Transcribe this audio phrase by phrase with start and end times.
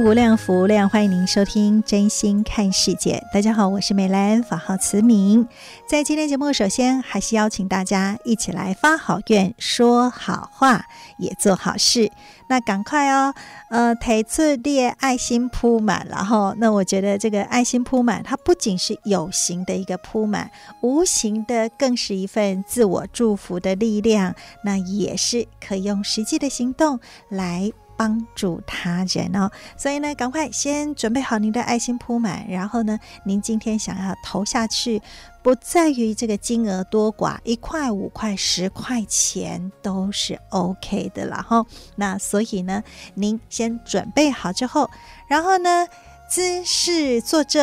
[0.00, 3.22] 无量，福量，欢迎您收听《真心看世界》。
[3.34, 5.46] 大家好，我是美兰，法号慈明。
[5.86, 10.86] 在今天节目，首先还是邀请大家一起来发好愿、说好话、
[11.18, 12.10] 也做好事。
[12.48, 13.34] 那赶快哦，
[13.68, 24.34] 呃，提出列爱心铺满，然后那我觉得这个爱心铺满，它不仅是有形的一个铺满，无形的更是一份自我祝福的力量。
[24.64, 27.70] 那也是可以用实际的行动来。
[28.00, 35.02] 帮助他人哦，所以呢，赶快先准备好您的爱心铺满，然后呢，您今天想要投下去，
[35.42, 41.66] 不在于这个金额多寡，一块、五块、十块钱都是 OK 的了哈。
[41.96, 44.88] 那所以呢，您先准备好之后，
[45.28, 45.86] 然后呢，
[46.26, 47.62] 姿势坐正，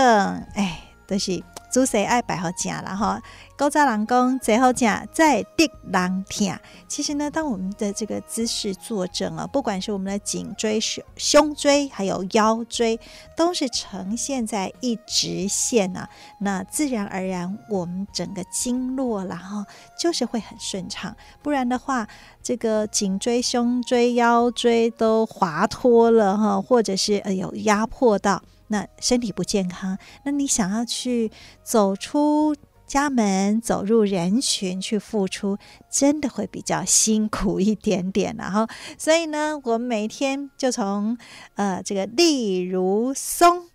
[0.54, 3.20] 哎，都是姿势爱摆好正了哈。
[3.58, 6.56] 高扎郎公最后讲，在地郎听。
[6.88, 13.00] 其实呢，当我们的这个姿势坐正啊，不管是我们的颈椎、胸胸椎，还有腰椎，
[13.36, 16.08] 都是呈现在一直线啊。
[16.40, 19.66] 那自然而然，我们整个经络，然后
[20.00, 21.18] 就是会很顺畅。
[21.42, 22.08] 不然的话，
[22.44, 29.98] 这个颈椎、胸椎、腰椎都滑脱了哈，或者是呃有压迫到，那身体不健康。
[30.24, 31.32] 那你想要去
[31.64, 32.56] 走出
[32.88, 35.58] 家门走入人群去付出，
[35.92, 38.66] 真的会比较辛苦一点点，然后，
[38.98, 41.18] 所以呢，我们每天就从
[41.56, 43.70] 呃这个立如松，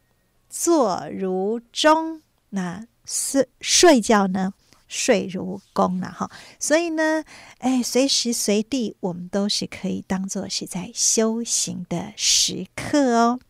[0.49, 4.55] 坐如钟，那睡睡觉呢
[4.89, 6.31] 睡如弓了哈。
[6.59, 7.23] 所以呢，
[7.59, 13.41] 哎，随时随地我们都是可以当做是在修行的时刻哦。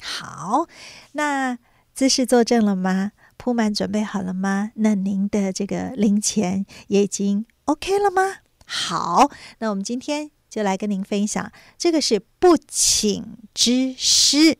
[0.00, 0.68] 好，
[1.12, 1.58] 那
[1.94, 3.12] 姿势坐正了吗？
[3.46, 4.72] 铺满准备好了吗？
[4.74, 8.38] 那您的这个零钱也已经 OK 了吗？
[8.66, 9.30] 好，
[9.60, 13.24] 那我们今天就来跟您分享，这个是不请
[13.54, 14.58] 之师。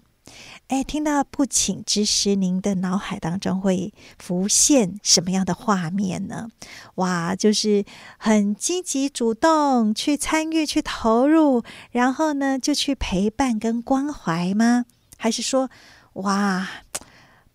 [0.68, 6.46] 哎，听到不请之师，您的脑海当中会浮现什么样的画面呢？
[6.94, 7.84] 哇，就是
[8.18, 14.84] 很积极主动去参与、去投入，然后呢就去陪伴跟关怀吗？
[15.16, 15.68] 还是说，
[16.12, 16.68] 哇？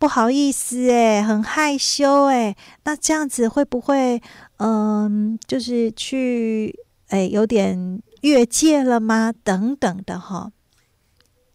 [0.01, 4.19] 不好意思，哎，很害羞，哎，那这样子会不会，
[4.57, 6.75] 嗯，就是去，
[7.09, 9.31] 哎，有点越界了吗？
[9.43, 10.51] 等等的哈。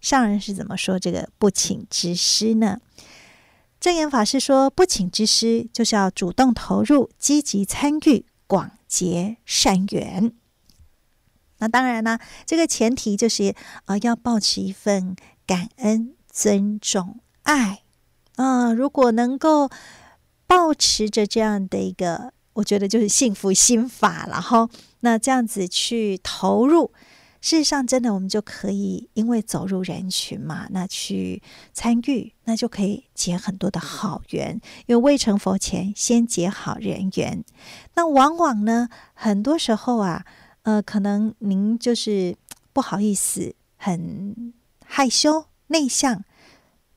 [0.00, 2.78] 上人是怎么说这个不请之师呢？
[3.80, 10.32] 证严法师说，不请之师就是要主动投入、积极参与、广结善缘。
[11.58, 13.48] 那当然呢，这个前提就是
[13.86, 17.82] 啊、呃，要保持一份感恩、尊重、爱。
[18.36, 19.68] 啊，如果能够
[20.46, 24.70] 保持着这样的一个，我觉得就是幸福心法，然后
[25.00, 26.92] 那这样子去投入，
[27.40, 31.42] 事实上真的我们就可以，因为走入人群嘛，那去
[31.72, 34.60] 参与，那就可以结很多的好缘。
[34.86, 37.44] 因为未成佛前，先结好人缘。
[37.94, 40.24] 那往往呢，很多时候啊，
[40.62, 42.36] 呃，可能您就是
[42.72, 44.54] 不好意思，很
[44.84, 46.22] 害羞内向，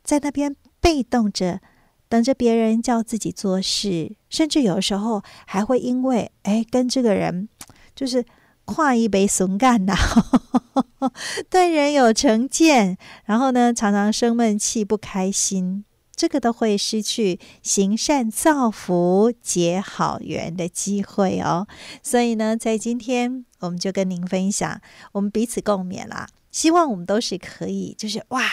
[0.03, 0.56] 在那边。
[0.81, 1.60] 被动着，
[2.08, 7.50] 等着别人叫自己做事，甚至有时候还会因为哎，跟这个人
[7.96, 8.26] 就是
[8.66, 9.96] 跨一杯怂干呐，
[11.50, 15.84] 对人有成见，然后呢，常常生闷气、不开心，
[16.16, 21.68] 这个都会失去行善造福、结好缘的机会哦。
[22.02, 24.81] 所以呢，在今天我们就跟您分享，
[25.14, 28.44] 我们彼此共勉啦，希望我们都是可以，就是哇。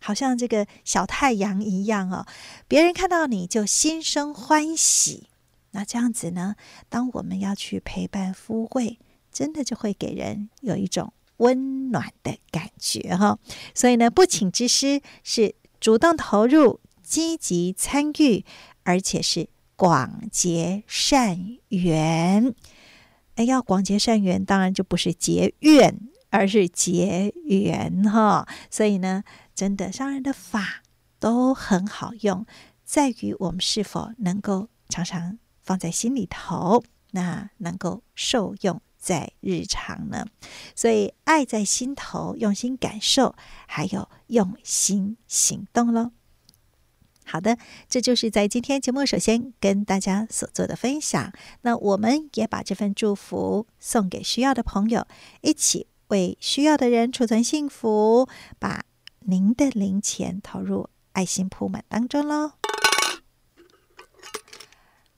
[0.00, 2.26] 好像这个小太阳一样哦，
[2.68, 5.28] 别人看到你就心生欢喜。
[5.72, 6.54] 那这样子呢，
[6.88, 8.98] 当我们要去陪伴夫会，
[9.30, 13.38] 真的就会给人有一种温暖的感觉哈。
[13.74, 18.44] 所以呢，不请之师是主动投入、积极参与，
[18.84, 22.54] 而且是广结善缘。
[23.34, 26.00] 哎，要广结善缘，当然就不是结怨，
[26.30, 28.48] 而是结缘哈。
[28.70, 29.22] 所以呢，
[29.56, 30.82] 真的商人的法
[31.18, 32.44] 都很好用，
[32.84, 40.26] 在于我们是否能够常常放在心里头，那能够受用在日常呢。
[40.74, 43.34] 所以爱在心头，用心感受，
[43.66, 46.12] 还有用心行动喽。
[47.24, 47.56] 好的，
[47.88, 51.32] 这就是在今天节目首先跟大家所做的分享。
[51.62, 55.08] 那我们也把这份祝福送给需要的朋友，
[55.40, 58.28] 一起为需要的人储存幸福，
[58.60, 58.84] 把
[59.28, 62.52] 您的零钱投入爱心铺满当中喽。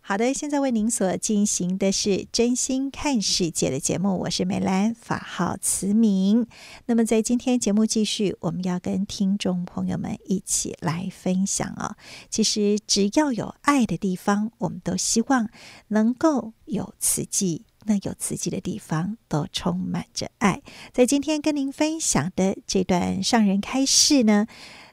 [0.01, 6.47] 好的，现在为您所进行的是真心看世界的节目，我是美兰，法号慈明。
[6.87, 11.95] 那么在今天节目继续，我们要跟听众朋友们一起来分享哦。
[12.31, 15.51] 其实只要有爱的地方，我们都希望
[15.89, 17.67] 能够有慈济。
[17.89, 20.63] 那有慈济的地方，都充满着爱。
[20.93, 24.47] 在今天跟您分享的这段上人开示呢，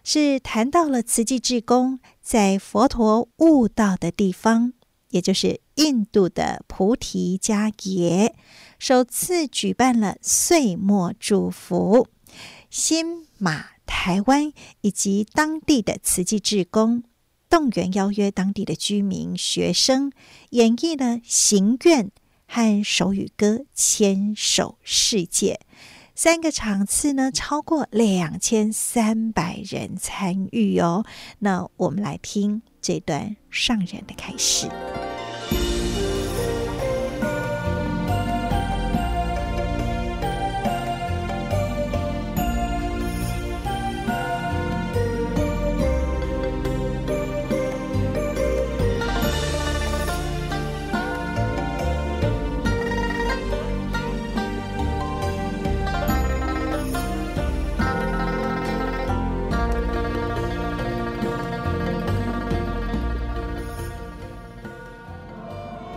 [0.04, 4.74] 是谈到了慈济志工在佛陀悟道的地方。
[5.10, 8.36] 也就是印度的菩提迦耶，
[8.78, 12.08] 首次举办了岁末祝福，
[12.70, 14.52] 新马台湾
[14.82, 17.04] 以及当地的慈济志工，
[17.50, 20.12] 动员邀约当地的居民、学生，
[20.50, 22.12] 演绎了行愿
[22.48, 25.60] 和手语歌《牵手世界》
[26.14, 31.06] 三个场次呢，超过两千三百人参与哦。
[31.40, 34.70] 那我们来听这段上人的开示。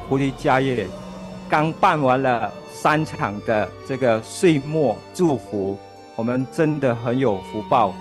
[0.08, 0.86] 菩提迦叶
[1.50, 5.76] 刚办完了三场的这个岁末祝福，
[6.16, 7.94] 我们真的很有福报，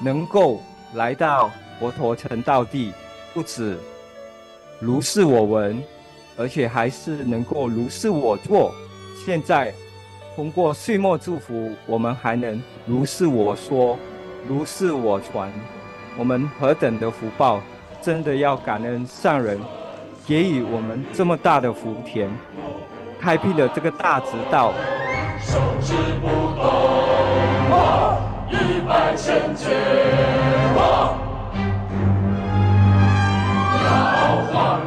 [0.00, 0.60] 能够
[0.94, 1.48] 来到
[1.78, 2.92] 佛陀成道地，
[3.32, 3.78] 不止
[4.80, 5.80] 如是我闻，
[6.36, 8.74] 而且还是能够如是我做。
[9.24, 9.72] 现在
[10.34, 13.96] 通过岁末祝福，我们还能如是我说，
[14.48, 15.48] 如是我传，
[16.18, 17.60] 我们何等的福报！
[18.02, 19.58] 真的要感恩上人。
[20.26, 22.28] 给予我们这么大的福田，
[23.20, 24.72] 开辟了这个大直道。
[25.38, 26.26] 手持不
[26.56, 26.66] 动，
[28.50, 29.70] 一百千劫，
[30.74, 30.82] 摇
[34.50, 34.80] 晃，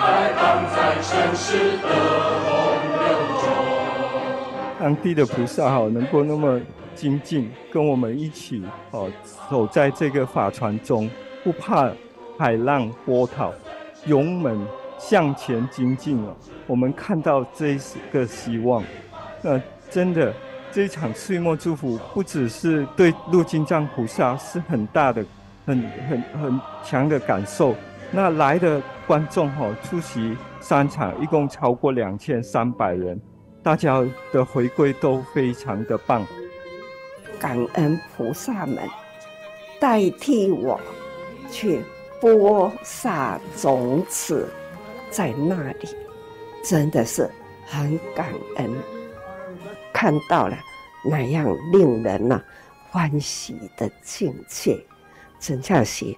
[0.00, 1.86] 爱荡在尘世的
[2.46, 2.48] 洪
[3.02, 3.04] 流
[3.42, 3.44] 中。
[4.80, 6.58] 当地的菩萨哈，能够那么
[6.94, 9.10] 精进，跟我们一起哦，
[9.50, 11.10] 走在这个法船中，
[11.42, 11.90] 不怕
[12.38, 13.52] 海浪波涛。
[14.06, 14.66] 勇猛
[14.98, 16.36] 向前精进了，
[16.66, 17.80] 我们看到这一
[18.12, 18.82] 个希望。
[19.42, 19.60] 那
[19.90, 20.32] 真的，
[20.70, 25.24] 这一场岁末祝福不只是对路金藏菩萨是很大的、
[25.66, 27.74] 很很很强的感受。
[28.10, 33.20] 那来的观众哈，出席三场，一共超过两千三百人，
[33.62, 36.24] 大家的回归都非常的棒。
[37.38, 38.78] 感恩菩萨们
[39.80, 40.78] 代替我
[41.50, 41.80] 去。
[42.24, 44.50] 播撒种子
[45.10, 45.88] 在那里，
[46.64, 47.30] 真的是
[47.66, 48.74] 很感恩。
[49.92, 50.56] 看到了
[51.04, 52.42] 那样令人呐
[52.90, 54.82] 欢喜的境界，
[55.38, 56.16] 真叫是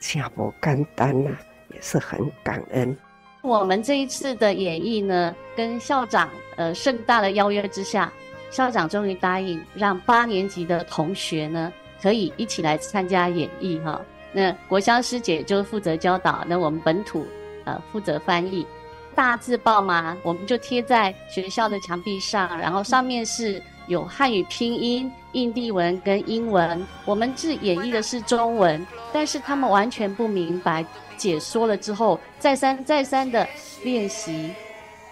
[0.00, 1.30] 真不简单呐，
[1.68, 2.96] 也是很感恩。
[3.42, 8.10] 我们这一次的演绎呢，跟校长呃盛大的邀约之下，
[8.50, 14.00] 校长终于答应让八年级的同学呢可以一起来参加演绎哈。
[14.32, 17.26] 那国香师姐就负责教导，那我们本土
[17.64, 18.66] 呃负责翻译。
[19.14, 26.82] 大字报嘛，我们就贴在学校的墙壁上，然后上面是有汉语拼音、印地文跟英文。
[27.04, 30.82] 我们是演绎的是中文，但是他们完全不明白。
[31.18, 33.46] 解说了之后，再三再三的
[33.84, 34.50] 练习。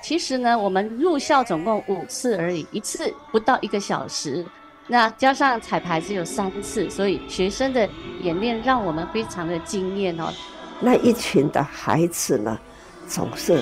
[0.03, 4.45] 其实呢，我们入校总共五次而已，一次不到一个小时。
[4.91, 7.89] 那加上彩排只有三次，所以学生的
[8.23, 10.33] 演练让我们非常的惊艳哦。
[10.81, 12.59] 那一群的孩子呢，
[13.07, 13.55] 总是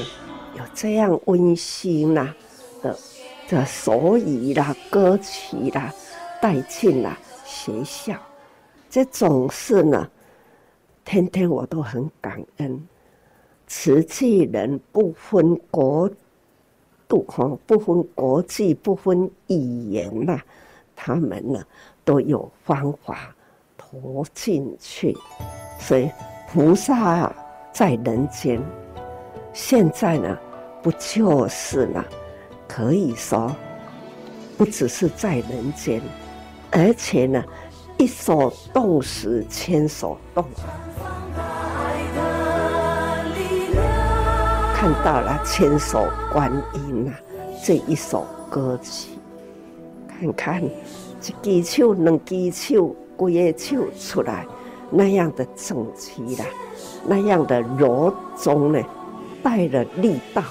[0.57, 2.35] 有这样温馨呐
[2.83, 2.99] 的
[3.47, 5.93] 的手语啦、歌曲啦
[6.41, 8.15] 带进了学校，
[8.89, 10.09] 这总是呢
[11.05, 12.83] 天天我都很感恩。
[13.67, 16.11] 瓷器人不分国
[17.07, 19.57] 度哈，不分国际，不分语
[19.91, 20.41] 言呐，
[21.01, 21.63] 他们呢
[22.05, 23.33] 都有方法
[23.77, 25.17] 投进去。
[25.79, 26.11] 所以
[26.51, 27.33] 菩萨
[27.73, 28.61] 在人间，
[29.53, 30.37] 现在呢
[30.83, 32.05] 不就是呢？
[32.67, 33.55] 可以说，
[34.57, 36.03] 不只是在人间，
[36.73, 37.43] 而且呢，
[37.97, 40.45] 一手动时，千手动。
[44.75, 47.19] 看到了千手观音啊，
[47.65, 49.18] 这一首歌曲，
[50.19, 50.65] 看看
[51.43, 54.47] 一只手、两只手、几个手出来，
[54.91, 56.45] 那样的整齐啦，
[57.07, 58.83] 那样的柔中呢，
[59.43, 60.43] 带了力道。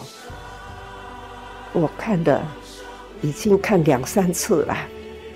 [1.74, 2.42] 我看的
[3.22, 4.76] 已经看两三次了，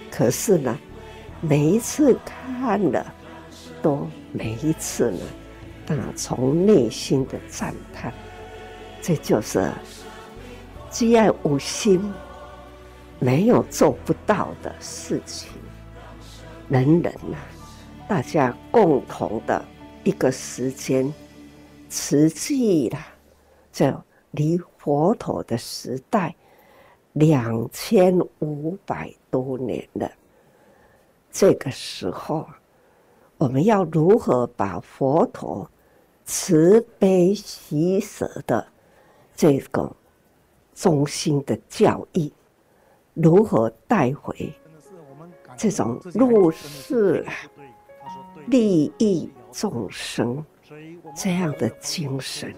[0.10, 0.78] 可是呢，
[1.42, 3.06] 每一次看了，
[3.82, 5.20] 都每一次呢，
[5.86, 8.14] 打从内心的赞叹。
[9.02, 9.70] 这就是
[10.90, 12.02] 只要有心，
[13.24, 15.52] 没有做不到的事情。
[16.68, 17.38] 人人呐，
[18.08, 19.64] 大家共同的
[20.04, 21.14] 一个时间，
[21.88, 23.06] 慈济啦，
[23.72, 23.94] 就
[24.32, 26.36] 离佛陀的时代
[27.14, 30.12] 两千五百多年了。
[31.32, 32.48] 这个时候，
[33.38, 35.70] 我们要如何把佛陀
[36.26, 38.68] 慈悲喜舍的？
[39.36, 39.96] 这个
[40.74, 42.34] 中心的教义
[43.14, 44.54] 如何带回
[45.58, 47.26] 这种入世
[48.48, 50.44] 利益众生
[51.16, 52.54] 这样的精神，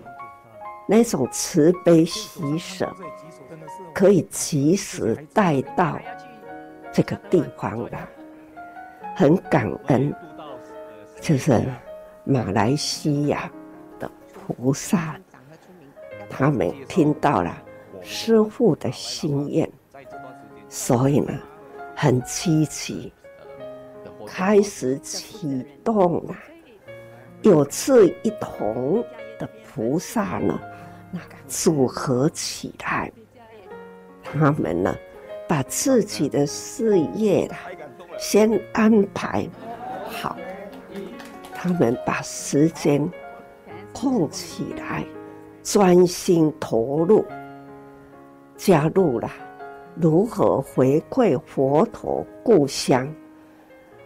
[0.88, 2.92] 那种慈悲喜舍，
[3.94, 6.00] 可以及时带到
[6.92, 8.08] 这个地方来。
[9.16, 10.14] 很感恩，
[11.22, 11.64] 就是
[12.24, 13.52] 马来西亚
[14.00, 15.16] 的菩萨。
[16.30, 17.56] 他们听到了
[18.02, 19.72] 师父的心愿，
[20.76, 21.32] 所以呢，
[21.96, 23.14] 很积极，
[24.26, 26.36] 开始启动了
[27.44, 29.06] 有志一同
[29.38, 30.60] 的菩萨呢，
[31.12, 33.12] 那个组合起来，
[34.24, 34.96] 他们呢，
[35.48, 37.48] 把自己的事业
[38.18, 39.48] 先安排
[40.08, 40.36] 好，
[41.54, 43.08] 他们把时间
[43.94, 45.06] 空起来。
[45.62, 47.24] 专心投入，
[48.58, 49.32] 加入了
[49.96, 53.08] 如何回馈佛陀故乡，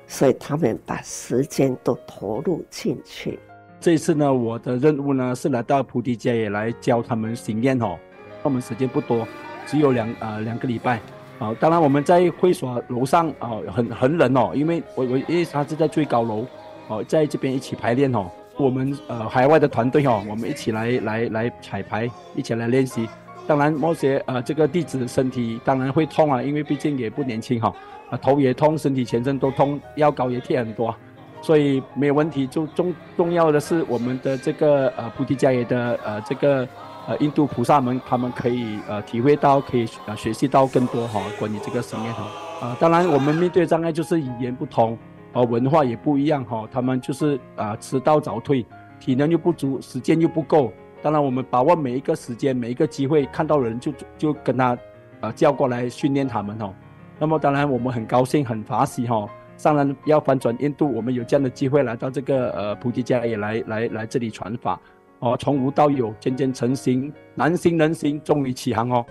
[0.05, 3.39] 所以他们把时间都投入进去。
[3.79, 7.97] 这次呢，我的任务呢是来到菩提迦耶来教他们行愿哦。
[8.43, 9.27] 我们时间不多，
[9.65, 10.99] 只有两啊、呃、两个礼拜。
[11.39, 16.45] 啊，当然我们在会所楼上啊，很很冷哦，因为我我因为他是在最高楼，
[16.87, 18.29] 哦，在这边一起排练哦。
[18.57, 23.07] 我们呃海外的团队哦，我们一起来来来彩排，一起来练习。
[23.47, 27.73] 当然，某些呃这个弟子身体当然会痛啊，因为毕竟也不年轻哈，
[28.09, 30.93] 啊头也痛，身体全身都痛，药膏也贴很多，
[31.41, 32.45] 所以没有问题。
[32.45, 36.67] 就重重要的是我们的这个呃菩提迦耶的呃这个
[37.07, 42.27] 呃印度菩萨们，他们可以呃体会到，可以呃学习到更多哈关于这个生命哈。
[42.61, 44.97] 啊，当然我们面对障碍就是语言不通。
[45.33, 48.65] 啊，文化也不一样哈，他们就是啊迟到早退，
[48.99, 50.71] 体能又不足，时间又不够。
[51.01, 54.77] 当然，我们把握每一个时间，每一个机会，看到人就就跟他
[55.21, 56.73] 呃叫过来训练他们哦。
[57.19, 59.27] 那么当然，我们很高兴，很发喜哈。
[59.61, 64.79] 当然要翻转印度，我们有这样的机会来到这个呃菩提迦也来来来这里传法
[65.19, 69.05] 哦，从无到有，渐渐成型，难行能行，终于起航哦。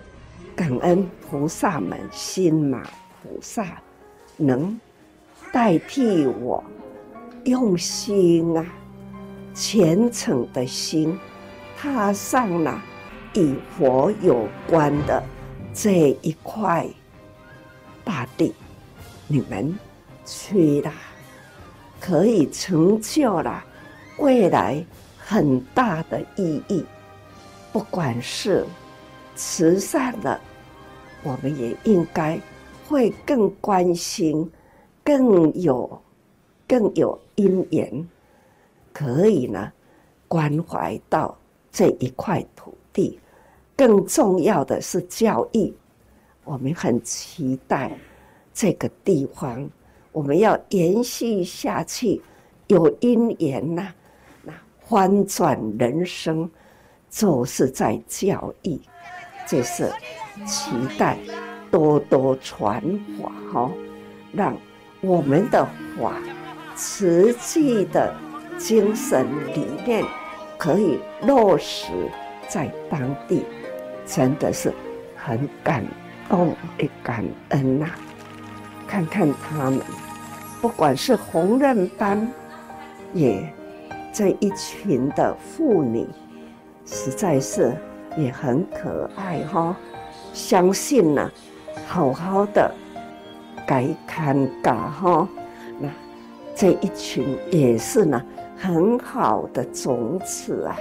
[0.55, 2.81] 感恩菩萨们，心马
[3.21, 3.65] 菩萨
[4.37, 4.79] 能。
[5.51, 6.63] 代替我
[7.45, 8.65] 用心啊，
[9.53, 11.17] 虔诚的心，
[11.77, 12.81] 踏上了
[13.35, 15.23] 与佛有关的
[15.73, 16.87] 这一块
[18.03, 18.53] 大地，
[19.27, 19.77] 你们
[20.25, 20.91] 去了，
[22.01, 23.63] 可以成就了
[24.17, 24.83] 未来
[25.17, 26.83] 很大的意义。
[27.71, 28.65] 不管是
[29.35, 30.39] 慈善的，
[31.21, 32.39] 我们也应该
[32.87, 34.51] 会更关心。
[35.03, 36.01] 更有
[36.67, 38.05] 更有因缘，
[38.91, 39.71] 可以呢
[40.27, 41.37] 关怀到
[41.77, 43.19] 这一块土地。
[43.75, 45.71] 更重要的是教育，
[46.43, 47.91] 我们很期待
[48.51, 49.69] 这个地方，
[50.11, 52.19] 我们要延续下去。
[52.65, 53.93] 有因缘呐，
[54.41, 54.51] 那
[54.87, 56.49] 翻转人生
[57.11, 58.79] 就是在教育，
[59.45, 59.91] 这是
[60.47, 61.19] 期待
[61.69, 62.81] 多多传
[63.21, 63.71] 法哈，
[64.33, 64.57] 让。
[65.01, 65.63] 我们的
[65.95, 66.19] 法，
[66.75, 68.11] 慈济的
[68.57, 70.03] 精神理念
[70.57, 71.87] 可以落实
[72.47, 73.45] 在当地，
[74.05, 74.73] 真的是
[75.15, 75.83] 很感
[76.27, 77.87] 动，也感恩呐、
[78.87, 79.81] 看看他们，
[80.61, 82.27] 不管是缝纫班，
[83.13, 83.47] 也
[84.11, 86.07] 这一群的妇女，
[86.85, 87.73] 实在是
[88.17, 89.75] 也很可爱哈、
[90.33, 91.31] 相信呢、
[91.85, 92.73] 好好的
[93.67, 95.27] 该看嘎哈，
[95.79, 95.87] 那
[96.55, 98.19] 这一群也是呢
[98.57, 100.75] 很好的种子啊，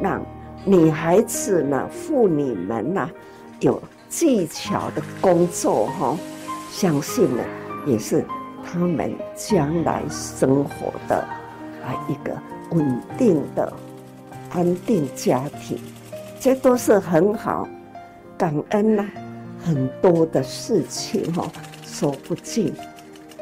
[0.00, 0.22] 让
[0.64, 3.10] 女孩子呢、妇女们呢
[3.60, 6.16] 有技巧的工作哈。
[6.70, 7.42] 相信呢，
[7.86, 8.24] 也是
[8.64, 11.16] 他们将来生活的
[11.84, 12.36] 啊一个
[12.70, 13.72] 稳定的
[14.52, 15.78] 安定家庭，
[16.38, 17.66] 这都是很好，
[18.38, 19.04] 感恩呐、
[19.64, 21.50] 很多的事情哦，
[21.82, 22.72] 说不尽，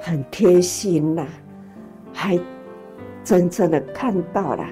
[0.01, 1.27] 很贴心呐、
[2.13, 2.39] 还
[3.29, 4.65] 真正的看到了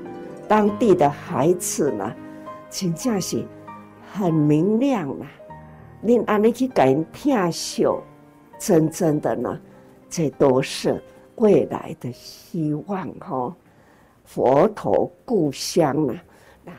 [0.48, 2.10] 当地的孩子呢，
[2.70, 3.44] 真正是
[4.14, 5.26] 很明亮啊，
[6.02, 8.02] 恁安尼去给人听秀。
[8.58, 9.60] 真正的呢，
[10.08, 13.54] 这都是未来的希望哈。
[14.24, 16.14] 佛陀故乡啊，
[16.64, 16.72] 那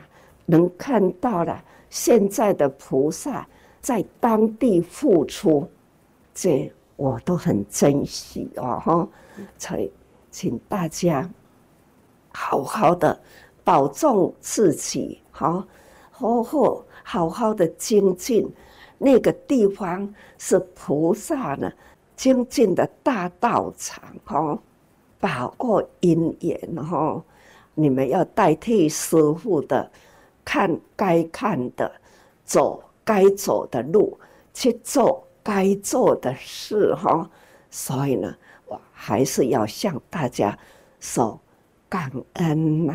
[0.46, 3.46] 能看到了现在的菩萨
[3.80, 5.70] 在当地付出，
[6.34, 9.08] 这我都很珍惜哦哈。
[9.56, 9.92] 所以
[10.32, 11.30] 请大家
[12.40, 13.20] 好好的
[13.64, 15.66] 保重自己，好
[16.12, 18.48] 好好好好的精进。
[18.96, 21.70] 那个地方是菩萨呢
[22.14, 24.58] 精进的大道场哦，
[25.18, 27.22] 把握因缘哦，
[27.74, 29.90] 你们要代替师傅的，
[30.44, 31.90] 看该看的，
[32.44, 34.16] 走该走的路，
[34.54, 37.28] 去做该做的事哈。
[37.68, 38.32] 所以呢，
[38.66, 40.56] 我还是要向大家
[41.00, 41.38] 说
[41.88, 42.94] 感恩呐。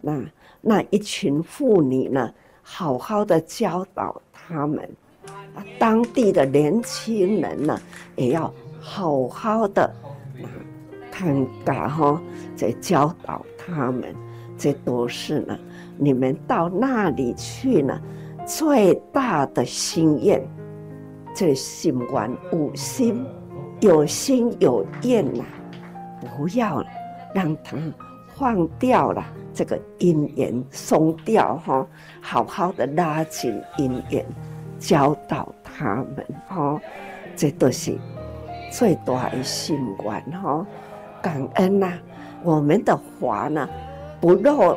[0.00, 0.20] 那
[0.60, 4.88] 那一群妇女呢，好好的教导他们。
[5.78, 7.78] 当地的年轻人呢，
[8.16, 9.94] 也要好好的
[11.10, 12.20] 看嘎哈，
[12.56, 14.14] 在教导他们，
[14.56, 15.56] 这都是呢，
[15.98, 18.00] 你们到那里去呢，
[18.46, 20.42] 最大的心愿，
[21.34, 23.24] 这心愿五心，
[23.80, 25.44] 有心有愿呐，
[26.36, 26.82] 不要
[27.34, 27.76] 让他
[28.42, 29.24] 放掉了
[29.54, 31.86] 这个因缘，松掉哈，
[32.20, 34.26] 好好的拉紧因缘。
[34.80, 36.80] 教导他们哈，
[37.36, 37.96] 这都是
[38.68, 40.66] 最大的心愿哈。
[41.22, 41.92] 感恩呐，
[42.42, 43.68] 我们的话呢，
[44.20, 44.76] 不落，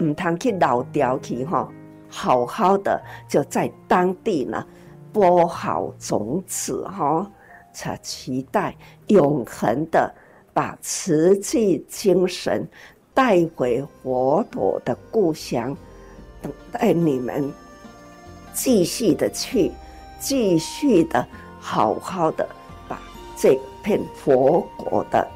[0.00, 1.68] 唔通去老掉去哈，
[2.08, 4.64] 好好的就在当地呢
[5.12, 7.28] 播好种子哈，
[7.72, 8.76] 才期待
[9.08, 10.14] 永恒的
[10.60, 12.68] 把慈济精神
[13.14, 15.74] 带回佛陀的故乡，
[16.42, 17.50] 等待你们。
[18.52, 19.72] 继续的去，
[20.18, 21.26] 继续的
[21.58, 22.46] 好好的
[22.86, 23.00] 把
[23.34, 25.26] 这片佛国的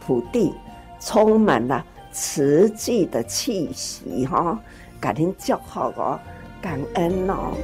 [0.00, 0.54] 土地
[1.00, 4.56] 充满了慈济的气息哈，
[5.00, 6.20] 感恩教好哦，
[6.62, 7.54] 感恩哦。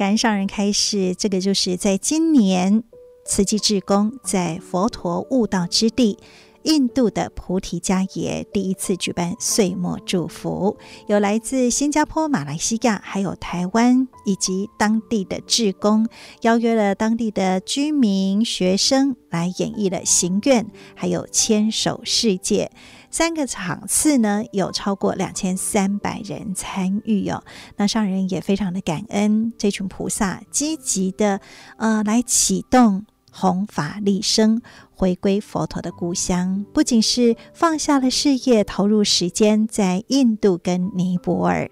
[0.00, 2.82] 感恩上人开示，这个就是在今年
[3.26, 6.18] 慈济志工在佛陀悟道之地
[6.62, 16.08] 印度的菩提迦耶第一次举办岁末祝福，有来自新加坡、马来西亚，还有台湾以及当地的志工，
[16.40, 22.70] 邀约了当地的居民、学生来演绎了行愿，还有牵手世界。
[23.10, 27.42] 三个场次呢，有超过两千三百人参与哦。
[27.76, 31.40] 那上人也非常的感恩这群菩萨积极的
[31.76, 34.60] 呃来启动弘法利生，
[34.94, 36.64] 回归佛陀的故乡。
[36.72, 41.70] 不仅是放下了事业，投入时间在印度跟尼泊尔，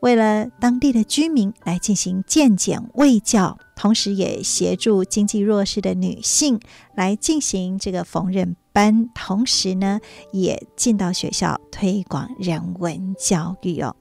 [0.00, 6.58] 为了当地的居民来进行健检卫教，同时也协助经济弱势的女性
[6.94, 8.54] 来进行这个缝纫。
[8.72, 10.00] 班，同时呢，
[10.32, 13.96] 也进到学校推广人文教育哦，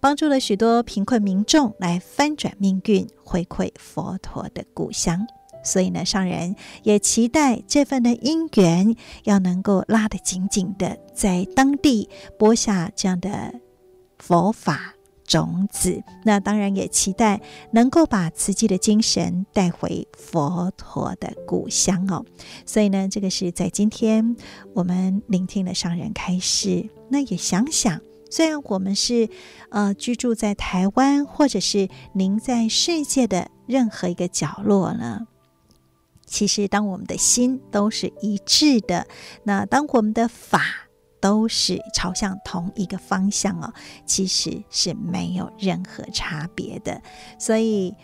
[0.00, 5.26] 帮助了许多贫困民众来翻转命运，回馈佛陀的故乡。
[5.62, 13.52] 所以呢，上人也期待这份的因缘要能够拉得紧紧的，在当地播下这样的
[14.18, 14.94] 佛法
[15.26, 16.02] 种子。
[16.24, 17.40] 那当然也期待
[17.72, 22.24] 能够把慈济的精神带回佛陀的故乡哦。
[22.64, 24.36] 所以呢，这个是在今天
[24.72, 28.00] 我们聆听了上人开示，那也想想。
[28.28, 29.28] 虽然我们是
[29.70, 35.28] 呃居住在台湾，或者是您在世界的任何一个角落呢，
[36.26, 39.06] 其实当我们的心都是一致的，
[39.44, 40.85] 那当我们的法
[41.20, 43.72] 都是朝向同一个方向哦，
[44.04, 47.00] 其实是没有任何差别的，
[47.38, 47.94] 所以。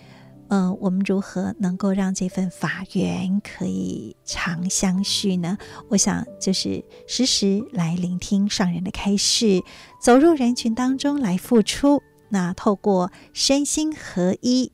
[0.49, 5.57] 嗯、呃，我们如何能够让这份法缘可以长相续呢？
[5.89, 9.63] 我想就是时时来聆听上人的开示，
[9.99, 12.03] 走入人群当中来付出。
[12.29, 14.73] 那透过身心合一，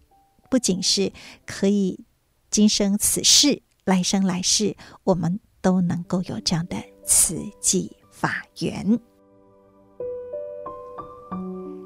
[0.51, 1.13] 不仅是
[1.47, 2.05] 可以
[2.51, 8.99] 今生此世、来生来世，我们都能够有这样的慈济法源。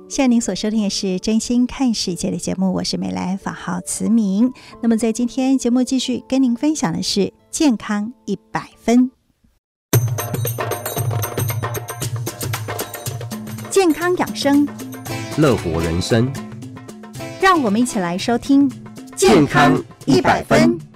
[0.09, 4.51] 现在您所收听的是《真心看世界》的节目，我是美兰，法号慈明。
[4.83, 9.11] 那么在今天节目继续跟您分享的是健康一百分，
[13.71, 14.67] 健康养生，
[15.39, 16.31] 乐活人生，
[17.41, 18.71] 让我们一起来收听
[19.17, 20.92] 健康一百分。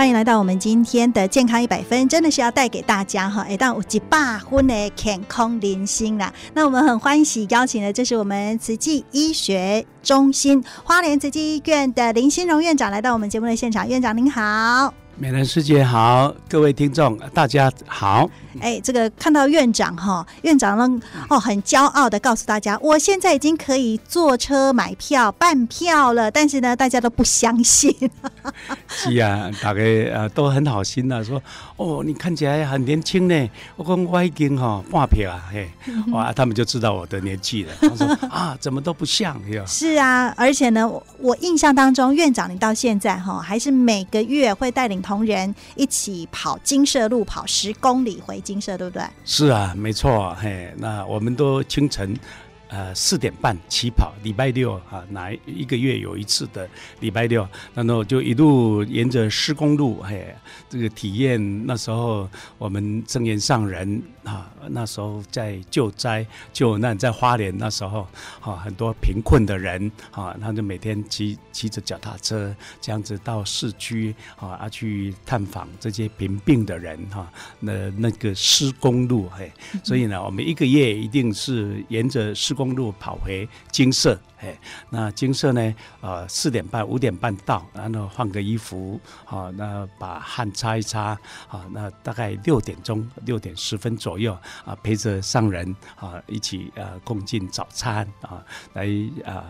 [0.00, 6.32] 欢迎来到我们今天的健康一百分，真的是要带给大家哈，哎，但有一百分的健康人生啦。
[6.54, 13.86] 那我们很欢喜邀请的，就是我们慈济医学中心花莲慈济医院的林欣荣院长来到我们节目的现场。
[13.86, 14.94] 院长您好。
[15.20, 18.26] 美人师姐好，各位听众大家好。
[18.58, 26.30] 哎，这个看到院长哈，院长呢哦，很骄傲的告诉大家，我现在已经可以坐车买票办票了。
[26.30, 27.94] 但是呢，大家都不相信。
[28.88, 29.80] 是啊，大家
[30.10, 31.40] 呃都很好心呐，说
[31.76, 33.50] 哦，你看起来很年轻呢。
[33.76, 35.68] 我讲我已经哈半票啊，嘿，
[36.12, 37.72] 哇，他们就知道我的年纪了。
[37.78, 49.02] 他说啊，怎么都不像，是啊，而且呢，我，我印象当中，院长你到现在哈，还是每个月会带领同仁一起跑金色路，跑十公里回金色，对不对？
[49.24, 52.16] 是啊，没错，嘿，那我们都清晨。
[52.70, 60.32] 呃，四点半起跑，礼拜六啊，哪一个月有一次的礼拜六，然后就一路沿着施工路，嘿，
[60.68, 62.28] 这个体验那时候
[62.58, 68.06] 我们正言上人啊，那时候在救灾救难，在花莲那时候，
[68.40, 77.28] 啊，很多贫困的人啊，他就每天骑骑着脚踏车这样子到市区啊，去探访这些贫病的人哈，
[77.58, 79.50] 那那个施工路，嘿，
[79.82, 82.59] 所以呢，我们一个月一定是沿着施工。
[82.60, 84.54] 公路跑回金色，哎，
[84.90, 85.74] 那金色呢？
[86.02, 91.18] 呃，四点半、五点半到，然后换个衣服，好，那把汗擦一擦，
[91.48, 98.44] 好，那大概六点钟、六点十分左右，啊，陪着上人啊一起呃共进早餐啊，
[98.74, 98.86] 来
[99.24, 99.46] 啊。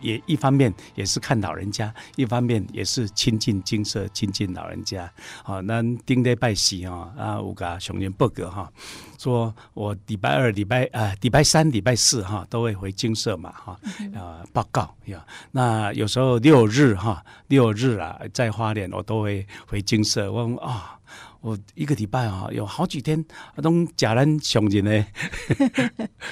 [0.00, 5.10] 也一方面也是看老人家，一方面也是亲近金色，亲近老人家。
[5.42, 8.72] 好，那丁礼拜四哈啊，有个熊年报告哈，
[9.18, 13.78] 说我礼拜二、礼拜啊、礼拜三、礼拜四哈都会回金色嘛哈
[14.14, 15.24] 啊报告呀。
[15.50, 20.30] 那有时候六日哈，六日啊在花莲我都会回精舍。
[20.30, 20.98] 我说啊。
[21.42, 23.22] 我一个礼拜啊，有好几天
[23.56, 25.06] 都假人熊人呢，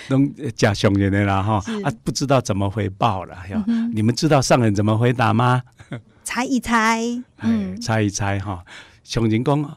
[0.09, 3.37] 都假熊人的啦哈啊，不知道怎么回报了。
[3.67, 5.63] 嗯、你们知道上人怎么回答吗？
[6.23, 7.03] 猜一猜，
[7.39, 8.65] 嗯，猜一猜哈。
[9.03, 9.77] 熊人公啊，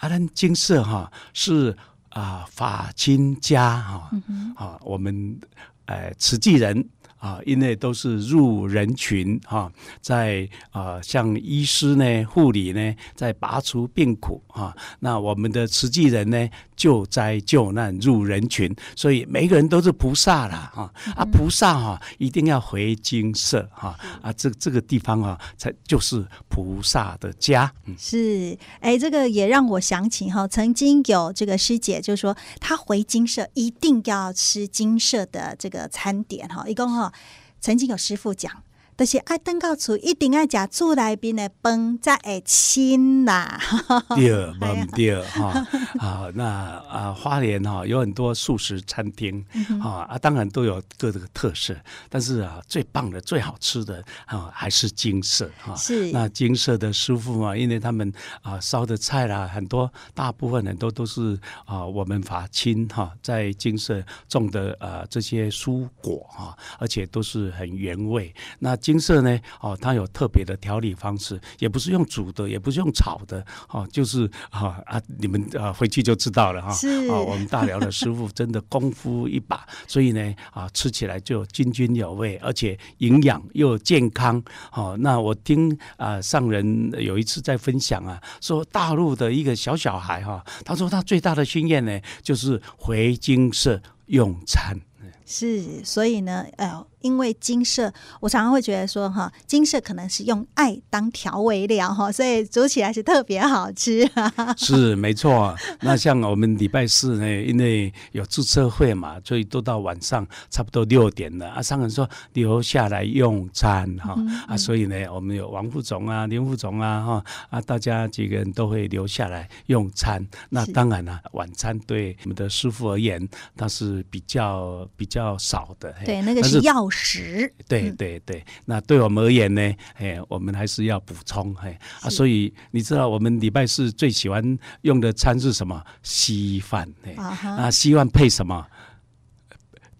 [0.00, 1.76] 咱金色哈是
[2.08, 4.10] 啊法亲家哈
[4.56, 5.38] 啊，我们
[5.84, 6.88] 呃慈济人。
[7.24, 14.76] 啊，因为都是入人群啊，在啊，像医师呢、护理呢，在拔除病苦啊。
[15.00, 20.92] 那我们的慈济人呢，救灾救难入人群，所以每个人都是菩萨啦哈。
[21.16, 23.98] 啊，菩萨哈，一定要回金舍哈。
[24.22, 27.72] 啊，这这个地方啊，才就是菩萨的家。
[27.98, 37.12] 是，哎，这个也让我想起哈，曾经有这个师姐就说，她回金舍一定要吃金舍的这个餐点哈，一共哈。
[37.60, 38.52] 曾经有师父讲，
[38.96, 43.58] 就是爱登到厝一定爱食厝内边的饭才会亲啦。
[44.14, 44.30] 对，
[44.60, 45.66] 没对哈。
[45.98, 46.44] 好，那
[46.88, 49.44] 啊，花莲哈有很多素食餐厅，
[49.82, 51.74] 啊啊，当然都有各个特色，
[52.08, 55.74] 但是啊，最棒的、最好吃的啊，还是金色哈。
[55.74, 56.12] 是。
[56.12, 68.32] 那金色的师傅嘛，因为他们啊烧的菜啦，很多大部分很多都是啊我们法亲哈在金色种的啊这些蔬果哈，而且都是很原味。
[68.60, 76.70] 那精舍呢，哦，它有特别的调理方式，也不是用煮的，也不是用炒的，哦，就是啊啊，你们啊回去就知道了哈。
[76.70, 84.42] 是啊，我们大寮的师傅 真的功夫一把，所以呢啊，吃起来就津津有味，而且营养又健康。
[84.72, 94.78] 哦，那我听啊上人有一次在分享啊，说大陆的一个小小孩哈，他说他最大的心愿呢，就是回金色用餐。
[95.24, 96.86] 是，所以呢，呃。
[97.04, 104.10] 因为金色，我常常会觉得说哈，金色可能是用爱当调味料哈，所以煮起来是特别好吃。
[104.56, 111.60] 是没错，那像我们礼拜四呢，因为有注册会嘛，所以都到晚上差不多六点了啊。
[111.60, 120.26] 上人说留下来用餐哈、嗯嗯、啊，所以呢，我们有王副总啊、林副总啊哈啊，大家几个人都会留下来用餐。
[120.48, 125.94] 那当然了、啊，晚餐对我们的师傅而言，它是比较比较少的。
[126.06, 126.88] 对，那个是药。
[126.96, 129.60] 食对对对，那对我们而言呢，
[129.94, 135.82] 哎，我们还是要补充，哎啊，所以你知道我们礼拜四最喜欢用的餐是什么？
[136.02, 138.66] 稀饭，哎啊，稀饭配什么？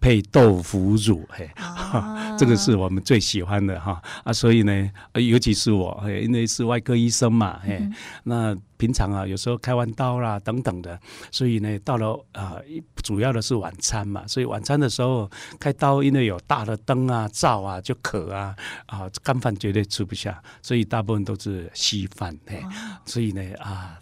[0.05, 3.99] 配豆腐乳，嘿，啊、 这个是我们最喜欢的哈。
[4.23, 7.91] 啊，所以呢，尤其是我，因为是外科医生嘛，嘿，嗯、
[8.25, 10.99] 那平常啊，有时候开完刀啦等等的，
[11.31, 12.63] 所以呢，到了啊、呃，
[13.01, 15.27] 主要的是晚餐嘛，所以晚餐的时候
[15.59, 23.97] 开刀，因为有大的灯啊照啊，就渴啊啊，干饭绝对吃不下，所以大部分都是稀饭，嘿，啊、所以呢啊，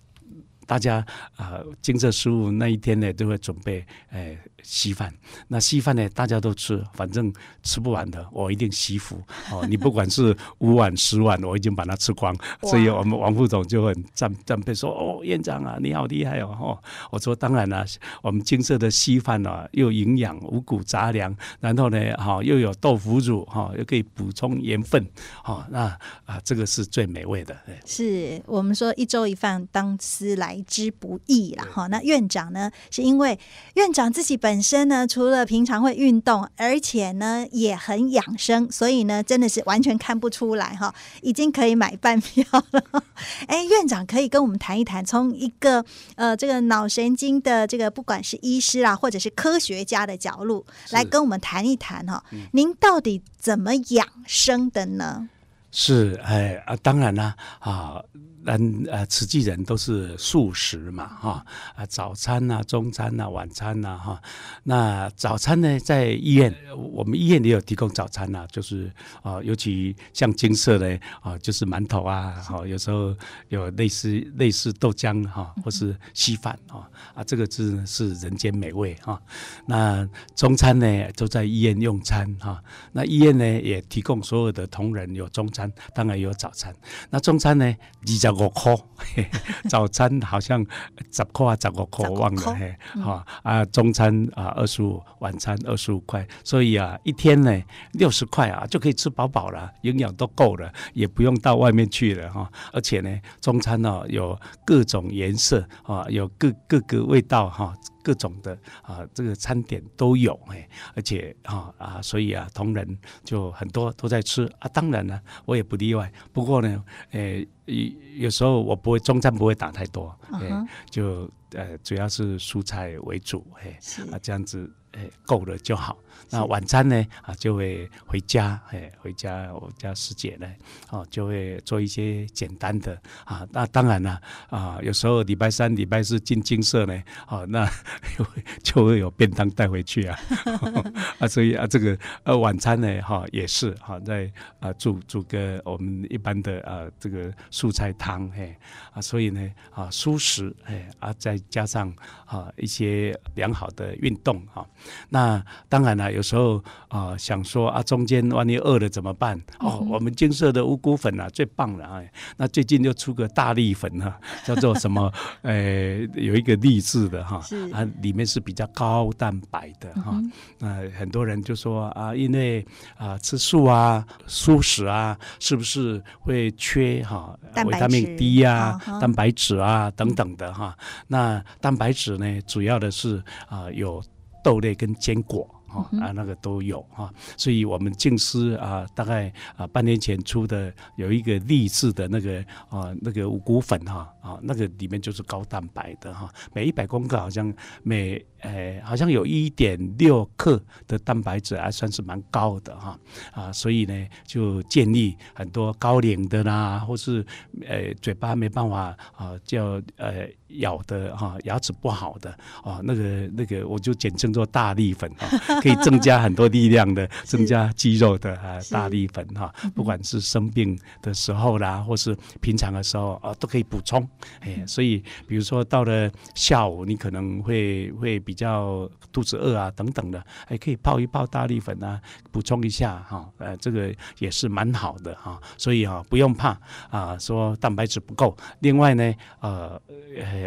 [0.65, 4.37] 大家啊，金色食物那一天呢，都会准备哎。
[4.65, 5.13] 稀饭，
[5.49, 6.07] 那稀饭呢？
[6.11, 7.29] 大家都吃，反正
[7.63, 9.21] 吃不完的，我一定惜福
[9.51, 9.67] 哦。
[9.67, 12.33] 你不管是五碗十碗，我已经把它吃光。
[12.61, 16.79] 所以我们王副总就很赞赞佩说：“哦，院长啊，你好厉害哦！”哦，
[17.11, 17.85] 我说：“当然了、
[18.21, 25.05] 我们金色的稀饭啊，又营养五谷杂粮，然后呢，哈、哦，又有豆腐乳，哈、哦，又可以补充盐分，
[25.43, 25.79] 哈、哦，那
[26.23, 27.53] 啊，这个是最美味的。”
[27.85, 31.87] 是我们说一粥一饭，当吃来之不易啦哈。
[31.87, 33.37] 那院长呢，是因为
[33.73, 43.03] 院长自己本本身呢，除了平常会运动，而且呢也很养生，所以呢真的是完全看不出来哈，已经可以买半票了。
[43.47, 55.27] 哎，院长可以跟我们谈一谈，从一个呃这个脑神经的这个不管是医师啊，或者是科学家的角度来跟我们谈一谈哈，嗯、您到底怎么养生的呢？
[55.71, 58.03] 是哎啊，当然啦啊。
[58.43, 64.21] 人呃，慈济人都是素食嘛，哈啊，早餐呐、啊、中餐呐、啊、晚餐呐，哈。
[64.63, 66.53] 那早餐呢，在医院，
[66.93, 73.15] 我们医院也有提供早餐呐、啊，就是啊，尤其像金色呢，啊，就是馒头啊，哈，有时候
[73.47, 79.21] 有类似类似豆浆哈，或是稀饭啊，啊，这个是是人间美味哈。
[79.65, 82.61] 那中餐呢，都在医院用餐哈。
[82.91, 86.75] 那医院呢，也提供所有的同仁有中餐，当然有早餐。
[87.09, 88.32] 那中餐呢，比较。
[88.33, 88.75] 五块，
[89.69, 90.65] 早餐好像
[91.11, 102.51] 十块啊，十五块，我忘了嘿，哈啊，中餐啊二十五，晚餐二十五块，所以啊，一天呢六十块啊就可以吃饱饱了，营养都够了，也不用到外面去了哈。
[102.71, 107.73] 而且呢，中餐呢有各种颜色啊，有各各个味道哈。
[108.03, 114.67] 各种的啊，这个餐点都有哎，而且啊啊，所以啊，同仁就很多都在吃啊。
[114.73, 116.11] 当然了，我也不例外。
[116.31, 123.79] 不过呢，诶，有有时候我不会中餐不会打太多，哎、uh huh.，就呃主要是蔬菜为主，哎，
[124.11, 124.69] 啊这样子。
[124.93, 125.97] 哎，够了就好。
[126.29, 127.05] 那晚餐呢？
[127.21, 130.47] 啊，就会回家，哎，回家我家师姐呢，
[130.89, 133.45] 哦，就会做一些简单的啊。
[133.51, 137.69] 那当然了，啊，有时候礼拜三、礼拜四进精舍呢，哦，那
[138.63, 140.17] 就会有便当带回去啊。
[141.19, 148.55] 啊，所以啊，这个呃晚餐呢，哈，也是哈，在啊煮煮个我们一般的啊这个素菜汤，嘿，
[148.91, 151.93] 啊，所以呢，啊，蔬食，哎，啊，再加上
[152.25, 154.65] 啊一些良好的运动，哈。
[155.09, 159.37] 那当然了，有时候啊、呃，想说啊，中间万一饿了怎么办？
[159.59, 162.01] 哦，嗯、我们金色的五谷粉啊，最棒了啊。
[162.37, 165.11] 那最近就出个大力粉哈， 叫做什么？
[165.41, 170.19] 呃， 有一个励志的哈，是啊，里面是比较高蛋白的哈。
[170.59, 172.61] 那、嗯呃、很多人就说啊，因为
[172.95, 180.75] 啊、呃，吃素啊、素食啊，是不是会缺哈维他命 D 呀、啊、蛋白质啊等等的哈？
[181.07, 183.17] 那蛋白质呢，主要的是
[183.47, 184.03] 啊、呃、有。
[184.43, 202.99] 豆类跟坚果啊啊，那个都有哈，所以我们静思啊，大概啊半年前出的有一个励志的那个啊那个五谷粉哈啊，那个里面就是高蛋白的哈，每一百公克好像每呃好像有一点六克的蛋白质，还算是蛮高的哈
[203.31, 207.25] 啊，所以呢就建议很多高龄的啦，或是
[207.67, 210.27] 呃嘴巴没办法啊叫呃
[210.59, 212.29] 咬的哈牙齿不好的
[212.63, 215.27] 啊，那个那个我就简称做大力粉哈，
[215.61, 224.07] 可以增加很多力量的， 增加肌肉的啊大力粉哈，不管是生病的时候啦，或是平常的时候啊都可以补充。
[224.39, 231.99] 哎，所以比如说到了下午，你可能会会比较肚子饿啊，等等的，还可以泡一泡大力粉啊，
[232.31, 236.57] 补充一下哈，呃，这个也是蛮好的哈，所以哈不用怕
[236.89, 238.35] 啊，说蛋白质不够。
[238.59, 239.79] 另外呢，呃，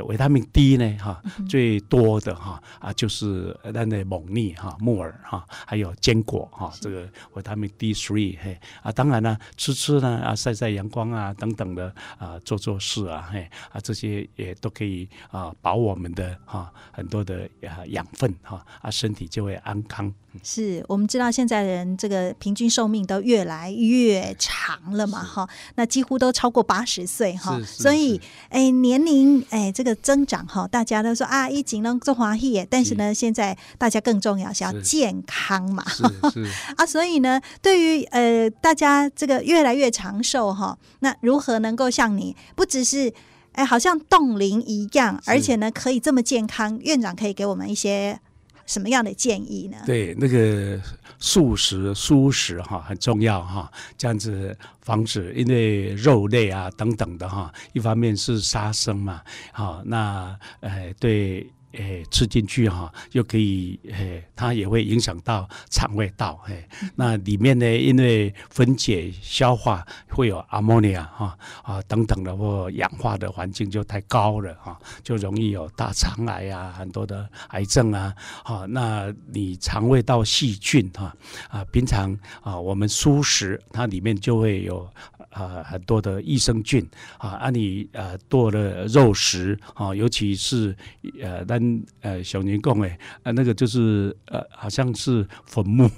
[0.06, 13.48] 维他命 D 呢哈最多的哈啊就是那的猛粒哈木耳哈，还有坚果哈，这个维他命 D three 嘿啊，当然呢吃吃呢啊晒晒阳光啊等等的啊做做事啊嘿。
[13.70, 20.10] 啊，这些也都可以啊，保我们的哈、啊、很多的啊养分哈啊，身体就会安康。
[20.42, 33.26] 是我们知道现在人这个平均寿命都越来越长了嘛哈，那几乎都超过八十岁哈，所以哎年龄哎这个增长哈，大家都说啊一紧能做华裔，但是呢是。
[33.26, 35.84] 现在大家更重要是要健康嘛，
[36.78, 43.12] 啊，所以呢对于呃大家这个越来越长寿哈，那如何能够像你不只是
[43.56, 46.78] 哎，好像冻龄一样，而且呢，可以这么健康。
[46.80, 48.20] 院长可以给我们一些
[48.66, 49.78] 什么样的建议呢？
[49.86, 50.80] 对，那个
[51.18, 61.50] 素食、蔬食哈很重要哈，这样子防止因为肉类啊等等的哈，一方面是杀生嘛，好，那哎对。
[61.76, 66.68] 诶，吃进去哈，又可以诶，它也会影响到肠胃道诶。
[66.94, 78.14] 那里面呢，因为分解消化会有阿莫尼亚哈啊等等的或氧化的环境就太高了哈，就容易有大肠癌啊，很多的癌症啊。
[78.44, 81.14] 好，那你肠胃道细菌哈
[81.48, 84.88] 啊，平常啊我们蔬食它里面就会有。
[85.36, 86.82] 啊，很多的益生菌
[87.18, 90.74] 啊，啊你呃多了肉食啊，尤其是
[91.20, 95.90] 呃，咱呃小年贡哎，啊那个就是呃，好像是坟墓，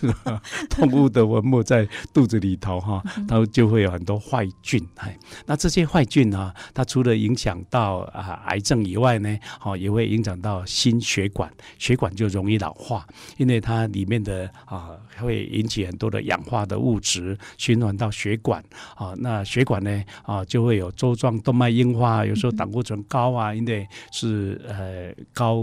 [0.68, 5.18] 动物的坟墓在肚子里头哈，它就会有很多坏菌哎。
[5.46, 13.06] 那这些坏菌啊，它除了影响到啊癌症以外呢，哦也会影响到心血管，血管就容易老化，
[13.38, 18.57] 因为它里面的啊会引起很多的氧化的物质循环到血管。
[18.94, 25.56] 啊，那血管呢啊，就会有周状动脉硬化，有时候胆固醇高啊，因为是呃高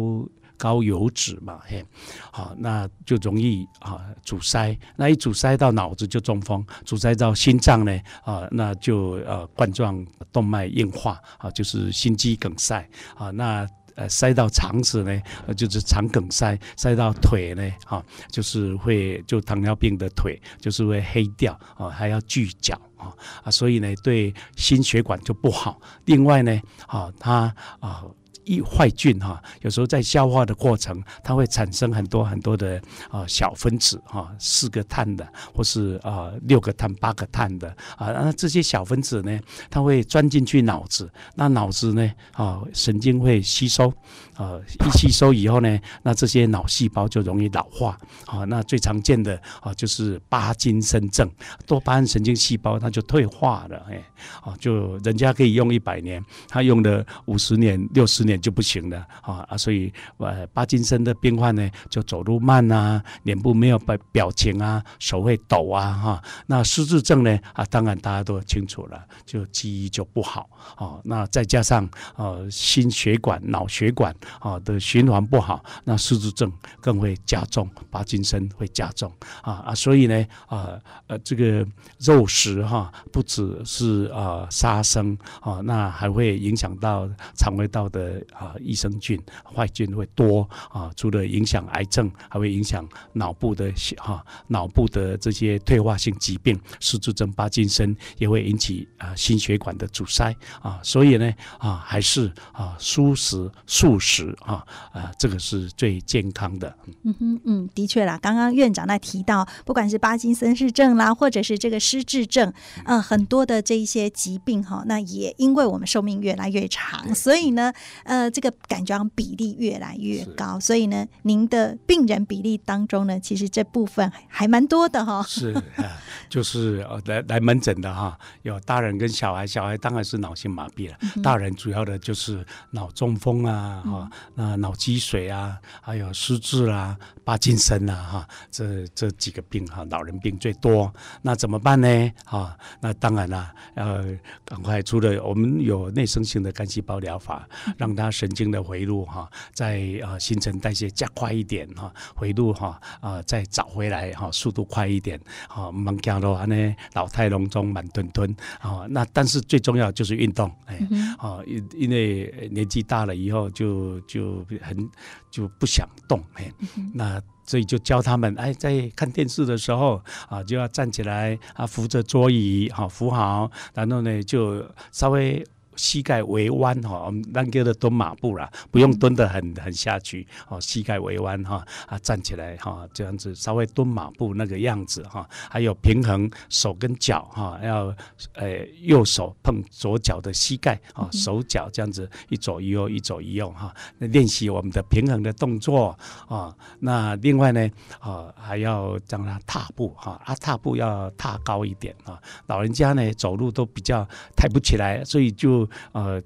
[0.58, 1.86] 高油脂嘛，嘿，
[2.32, 13.68] 好，那就容易啊阻塞，那一阻塞到脑子就中风，阻塞到心脏呢啊，那就呃冠状动脉硬化啊，就是心肌梗塞啊，那。
[13.96, 15.22] 呃，塞到肠子呢，
[15.56, 23.12] 就是肠梗塞；塞到腿呢，啊、就是会就糖尿病的腿，就是会黑掉啊、还要锯脚啊
[23.44, 25.80] 啊，所以呢，对心血管就不好。
[26.06, 28.04] 另外呢，啊、它啊。
[28.46, 32.80] 一坏菌哈，有时候在消化的过程，它会产生很多很多的
[33.10, 43.92] 啊小分子哈，四个碳的，或是啊六个碳、八个碳的啊，那这些小分子呢，它会钻进去脑子，那脑子呢啊神经会吸收
[44.36, 51.28] 啊，一吸收以后呢，那这些脑细胞就容易老化啊，那最常见的啊就是巴金森症，
[51.66, 54.04] 多巴胺神经细胞它就退化了，哎，
[54.42, 58.35] 啊就人家可以用一百年，他用了五十年、六十年。
[58.40, 59.58] 就不行了啊！
[59.58, 66.24] 所以呃，帕金森的病患呢，就走路慢啊，脸部没有表表情啊，手会抖啊哈。
[66.48, 71.00] 那失智症呢啊，当然大家都清楚了，就记忆就不好啊。
[71.04, 79.76] 那再加上呃心血管、脑血管啊的循环不好，那失智症更会加重，帕金森会加重啊啊！
[79.76, 81.66] 所以呢啊呃这个
[82.00, 88.25] 肉食哈，不只是啊杀生啊，那还会影响到肠胃道的。
[88.34, 106.78] 啊，益生菌坏菌会多啊，除了影响癌症，还会影响脑部的哈脑部的这些退化性疾病，失智症、巴金森也会引起啊心血管的阻塞啊，所以呢啊还是啊舒食素食啊啊这个是最健康的。
[107.04, 112.54] 嗯哼嗯，的确啦，刚刚院长在提到，不管是巴金森氏症啦，或者是这个失智症，
[112.86, 117.74] 嗯、呃，很多的这一些疾病哈，那也因为我们寿命越来越长，所以呢，
[118.04, 125.26] 呃呃，这个感觉比例越来越高，所以呢，您的病人比例当中呢，其实这部分还蛮多的哈、哦。
[125.28, 126.00] 是啊，
[126.30, 140.94] 就是来来门诊的哈，有大人跟小孩，小孩当然是脑性麻痹了，嗯、大人主要的就是脑中风啊，哈、嗯，那脑积水啊，还有失智啊、帕金森啊，哈，这这几个病哈，老人病最多。
[141.24, 142.12] 那怎么办呢？
[142.24, 144.06] 哈，那当然了，呃，
[144.46, 147.48] 赶快除了我们有内生性的干细胞疗法，
[147.78, 155.20] 让它神经的回路哈，在呃新陈代谢加快一点哈，回路哈啊再找回来哈，速度快一点，
[155.50, 160.80] 好，慢走路安呢，老态龙钟，慢吞吞，啊，那但是最重要就是运动，哎，
[161.18, 164.90] 啊，因因为年纪大了以后就就很
[165.36, 166.52] 就不想动，哎，
[166.94, 167.22] 那。
[167.48, 175.46] 所以就教他们，哎，在看电视的时候啊，就要站起来啊，扶着桌椅，好扶好，然后呢，就稍微。
[175.76, 187.94] 膝盖微弯哈，我们那个的蹲马步啦，不用蹲得很很下去哦，膝盖微弯哈啊，站起来哈，这样子稍微蹲马步那个样子哈，还有平衡手跟脚哈，要
[188.34, 195.98] 呃右手碰左脚的膝盖啊，手脚这样子一左一右一左一右哈，那练习我们的平衡的动作
[196.28, 196.56] 啊。
[196.80, 197.70] 那另外呢
[198.00, 205.65] 啊，还要让他踏步哈，啊踏步要踏高一点啊，老人家呢走路都比较抬不起来，所以就。
[205.92, 206.22] 呃，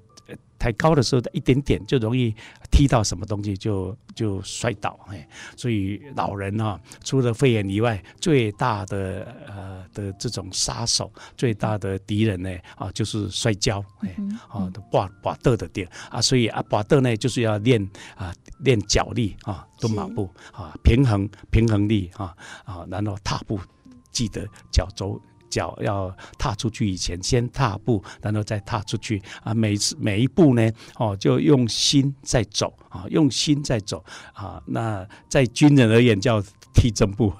[0.58, 2.34] 抬高的时候，一点点就容易
[2.70, 4.98] 踢到什么东西就，就就摔倒。
[5.08, 5.26] 哎，
[5.56, 13.82] 所以老人啊，除了肺炎以外，最大的呃的这种杀手，最大的敌人呢啊，就是摔跤。
[14.00, 14.14] 哎，
[14.48, 17.82] 啊，滑滑倒的点啊，所以啊，滑倒呢就是要练
[18.14, 23.58] 啊，练脚力啊，蹲马步啊，平衡平衡力啊啊，然后踏步，
[24.12, 25.20] 记得脚肘。
[25.50, 29.52] 脚要踏出去以前，先踏步，然后再踏出去啊！
[29.52, 34.62] 每次每一步呢，哦，就用心在走啊，用心在走啊。
[34.66, 36.42] 那在军人而言叫
[36.72, 37.32] 踢正步，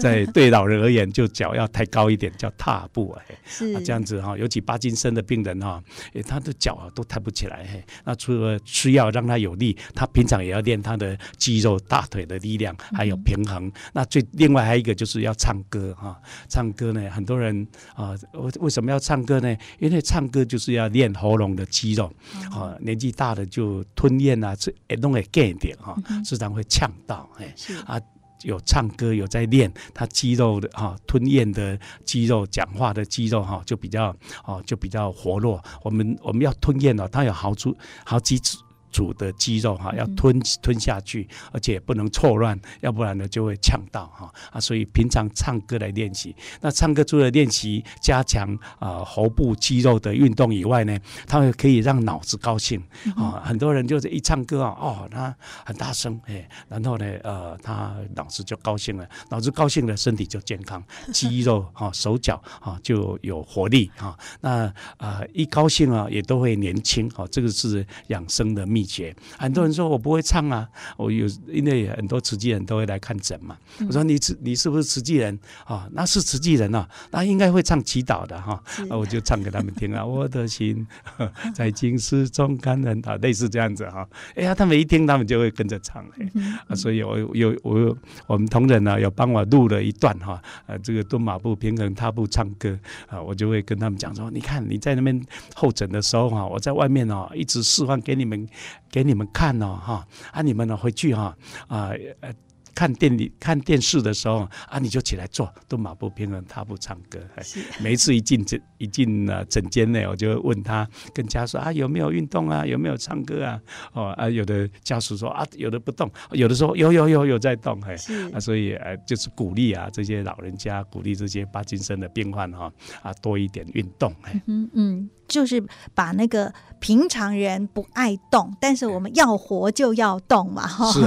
[0.00, 3.36] 在对老人而言就脚要抬高一点，叫踏步哎。
[3.84, 5.82] 这样子哈，尤其帕金森的病人哈，
[6.26, 7.84] 他的脚啊都抬不起来。
[8.04, 13.70] 那除了吃药让他有力，他平常也要练他的肌肉、大腿的力量，还有平衡。
[13.92, 17.10] 那最另外还有一个就是要唱歌哈，唱歌呢。
[17.10, 19.56] 很多人啊，为为什么要唱歌呢？
[19.78, 22.12] 因为唱歌就是要练喉咙的肌肉
[22.52, 22.76] 啊。
[22.80, 27.54] 年纪大的就吞咽啊，这弄会干一点哈，时常会呛到哎。
[27.86, 28.00] 啊，
[28.42, 34.14] 有唱歌有在练，他肌肉的哈吞咽的肌肉、讲话的肌肉哈就比较
[34.44, 35.62] 哦就比较活络。
[35.82, 38.58] 我们我们要吞咽了，他有好处好几次
[38.90, 39.06] 处。
[39.06, 44.58] 主的肌肉哈要吞吞下去，而且不能错乱，要不然呢就会呛到哈啊。
[44.58, 52.82] 所以平常唱歌来练习，那唱歌除了练习加强啊喉部肌肉的运动以外呢，它会可以让脑子高兴
[53.14, 53.42] 啊。
[53.44, 60.82] 很多人就是一唱歌啊，哦，他很大声哎，然后呢呃他脑子就高兴了，脑子高兴了，身体就健康，
[61.12, 64.18] 肌肉哈手脚啊就有活力哈。
[64.40, 69.16] 那啊一高兴啊也都会年轻啊，这个是养生的秘诀。
[69.38, 70.68] 很多人说我不会唱啊，
[70.98, 73.56] 我有因为很多慈济人都会来看诊嘛。
[73.86, 75.88] 我说你你是不是慈济人啊？
[75.92, 78.62] 那是慈济人啊，那应该会唱祈祷的哈。
[78.88, 80.86] 那我就唱给他们听啊， 我的心
[81.56, 84.06] 在经师中感恩啊，类似这样子哈。
[84.34, 86.30] 哎呀，他们一听，他们就会跟着唱哎。
[86.68, 87.96] 啊，所以我有我
[88.26, 95.24] 我们同仁呢，有帮我录了一段哈，呃，这个蹲马步、平衡踏步、唱歌啊，我就会跟他们讲说，你看你在那边
[95.54, 98.46] 候诊的时候哈，我在外面哦，一直示范给你们。
[98.90, 101.36] 给你们看哦，哈啊，你们呢回去哈
[101.68, 101.90] 啊
[102.20, 102.32] 呃
[102.74, 107.18] 看电里看电视的时候啊，你就起来做，都马不、平衡踏步、唱歌。
[107.40, 113.58] 是 每一次一进诊一进了诊间呢，我就问他跟家属啊有没有运动啊，有没有唱歌啊？
[113.94, 117.96] 哦啊，有的家属说啊，有的不动，有的说有有有有在动，哎
[118.34, 124.14] 啊，所以呃就是鼓励啊这些老人家，鼓励这些帕金森的病患哈啊多一点运动。
[124.46, 125.62] 嗯嗯，就是
[125.94, 126.52] 把那个。
[126.78, 130.92] 平常人不爱动，但是我们要活就要动嘛，哈。
[130.92, 131.00] 是，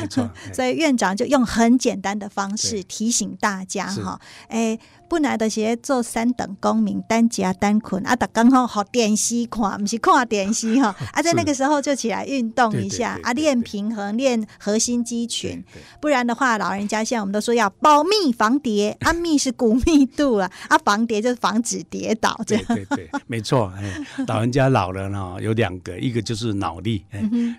[0.00, 0.30] 没错。
[0.52, 4.78] 所以院长就用很简单的方式提醒大家，哈，哎。
[5.08, 10.94] 本来的是做三等公民，单吃单困啊，打刚好好电视看，不是看电视哈。
[11.12, 15.62] 啊，在那个时候就起来运动一下啊，练平衡，练核心肌群。
[16.00, 22.38] 不然的话，老人家现在我们都说要保密防跌， 啊，密是骨密度啊，啊，防跌就是防止跌倒。
[22.46, 23.72] 这样对对对， 没错。
[23.76, 23.94] 哎
[24.26, 27.04] 老人家老了呢，有两个，一个就是脑力，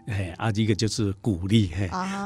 [0.07, 1.71] 哎，啊，一个就是骨力，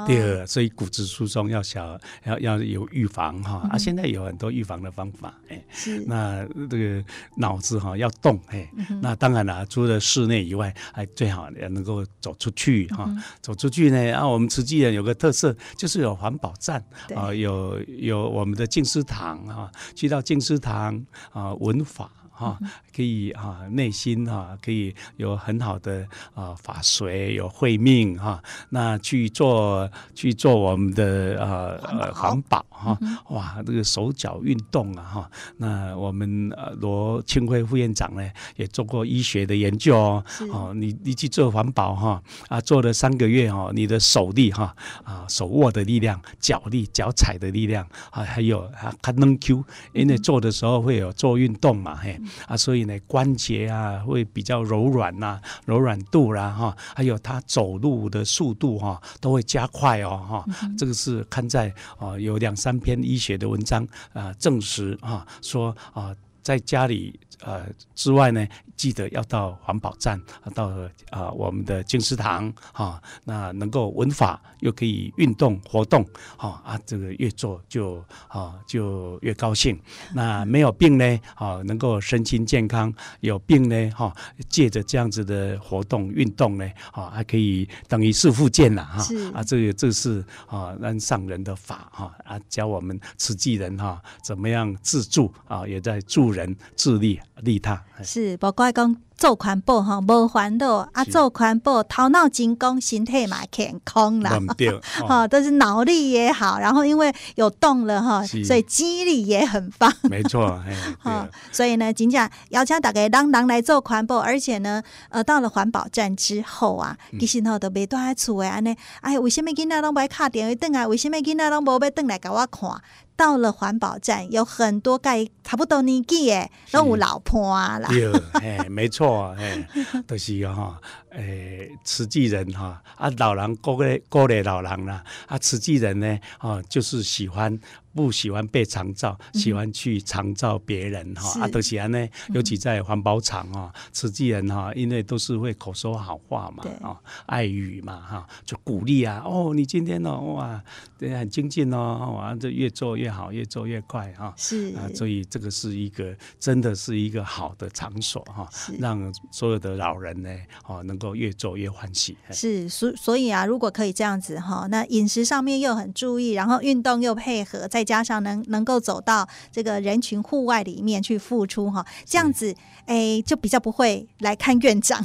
[0.08, 3.68] 第二，所以骨质疏松要小，要要有预防哈。
[3.72, 5.64] 啊，现在有很多预防的方法，哎，
[6.06, 7.04] 那这个
[7.36, 8.70] 脑子哈要动，哎，
[9.02, 13.10] 那当然了，除了室内以外，还最好也能够走出去哈，
[13.42, 16.84] 走出去呢，啊，我们慈济人有个特色，就是有环保站
[17.16, 22.12] 啊，有有我们的静思堂啊，去到静思堂啊文法。
[22.42, 22.58] 啊，
[22.96, 28.42] 可以啊，内心啊，可以有很好的啊法随，有慧命哈。
[28.70, 32.98] 那去做去做我们的啊呃环保哈，
[33.30, 35.32] 哇，这个手脚运动啊哈。
[35.58, 40.26] 那我们罗清辉副院长呢，也做过医学的研究哦。
[40.52, 49.64] 哦，你你去做环保哈啊，做了三个月哦，你的手力哈啊，手握的力量，脚力脚踩的力量啊，还有啊，还能 Q，
[49.94, 52.20] 因为做的时候会有做运动嘛嘿。
[52.48, 60.46] 啊，所以呢，关节啊会比较柔软呐、啊，柔软度啦、啊、哈，还有他走路的速度哈、啊，都会加快哦哈。
[60.64, 67.66] 嗯、这个是看在啊有两三篇医学的文章啊证实啊说啊在家里呃
[67.96, 68.48] 之外呢。
[68.78, 70.20] 记得要到环保站，
[70.56, 70.72] 到
[71.12, 76.04] 啊我们的静思堂哈，那能够文法又可以运动活动
[76.36, 79.80] 哈啊，这个越做就啊就越高兴。
[80.16, 84.12] 那没有病呢啊，能够身心健康；有病呢哈，
[84.50, 98.72] 借着这样子的活动运动呢啊，还可以等于是复健了哈啊，这个这是啊让上人的法哈啊，教我们慈济人哈怎么样自助啊，也在助人自利利他是包括。
[98.72, 101.06] 讲做环保吼，无烦恼啊！
[101.06, 104.40] 做环保，头脑精工，身体嘛健康啦。
[104.58, 104.76] 对，
[105.08, 109.94] 哈，都是脑力也好，然后因为有动了哈，所以记忆力也很棒。
[110.10, 110.60] 没错，
[111.00, 120.88] 哈， 所以呢，真正邀请大家人人来做环保，而且呢，呃，到了环保站之后啊，其实吼都袂多爱厝诶安尼，哎，为什么囡仔拢袂敲电话转来？
[120.88, 122.70] 为什么囡仔拢无要转来甲我看？
[123.18, 127.90] 到了环保站，有很多盖差不多年纪诶，都有老婆啦。
[127.90, 128.10] 对，
[128.42, 129.68] 哎，没错，哎，
[130.08, 130.80] 都、 就是哈，
[131.10, 137.60] 哎，慈济人哈，啊，老人过个过个老人啦，啊，慈济人呢，啊，就是喜欢。
[137.94, 141.34] 不喜欢被长照，喜欢去长照别人哈。
[141.36, 146.96] 嗯、啊，都是安呢，尤其在环保厂啊，慈济人哈，因为都是会口说好话嘛，啊，
[147.26, 149.22] 爱语嘛哈，就鼓励啊。
[149.26, 150.64] 哦，你今天哦，哇，
[150.98, 154.34] 对，很精进哦，哇，这越做越好，越做越快哈。
[154.38, 158.48] 是啊，所以这个是一个真的是一个好的场所哈，
[158.80, 160.30] 让所有的老人呢，
[160.66, 162.16] 哦，能够越做越欢喜。
[162.30, 172.56] 是，所所以啊，如果可以这样子哈，那饮食上面又很注意，然后运动又配合，再加上能能够走到这个人群户外里面去付出哈，这样子
[172.92, 175.02] 哎，就比较不会来看院长，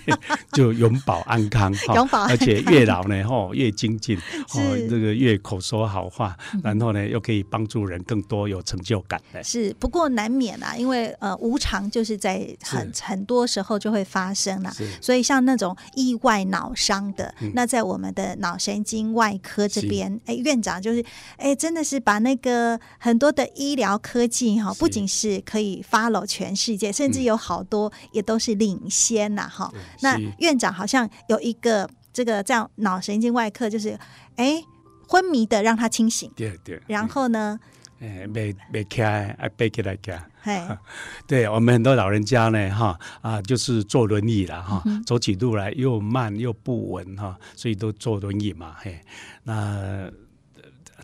[0.52, 9.42] 就永保安康， 永保安康，而且越老呢吼越精进，哦这个越口说好话，然后呢又可以帮助人更多，有成就感的。
[9.42, 21.04] 是，不过难免啊，因为呃无常就是在很很多时候就会发生了，所以像那种意外脑伤的，那在我们的脑神经外科这边，哎院长就是
[21.36, 22.20] 哎真的是把。
[22.20, 29.72] 那个很多的医疗科技哈，不仅是可以 follow 全世界，甚至有好多也都是领先呐哈。
[30.02, 33.98] 那院长好像有一个这个叫脑神经外科，就是
[34.36, 34.62] 哎
[35.08, 36.80] 昏迷的让他清醒，对对。
[36.86, 37.58] 然后呢，
[38.00, 40.22] 哎没没开，哎背起来开。
[41.26, 48.98] 对我们很多老人家呢哈啊，就是坐轮椅了哈，走起路来又慢又不稳哈，所以都坐轮椅嘛嘿。
[49.42, 50.10] 那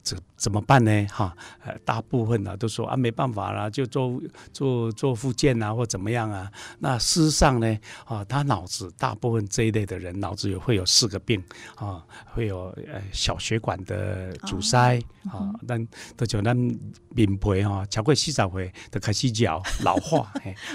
[0.02, 1.06] 这怎么办呢？
[1.10, 1.34] 哈，
[1.64, 4.20] 呃，大部分呢都说啊，没办法了，就做
[4.52, 6.50] 做做复健啊，或怎么样啊。
[6.78, 11.42] 那事实上呢，啊，他脑子大部分这一类的人脑子有会有四个病
[11.76, 15.00] 啊，会有呃小血管的阻塞
[15.32, 15.84] 啊，但
[16.16, 16.54] 都叫咱
[17.14, 20.30] 面皮哈，超过四十岁就开始叫 老化，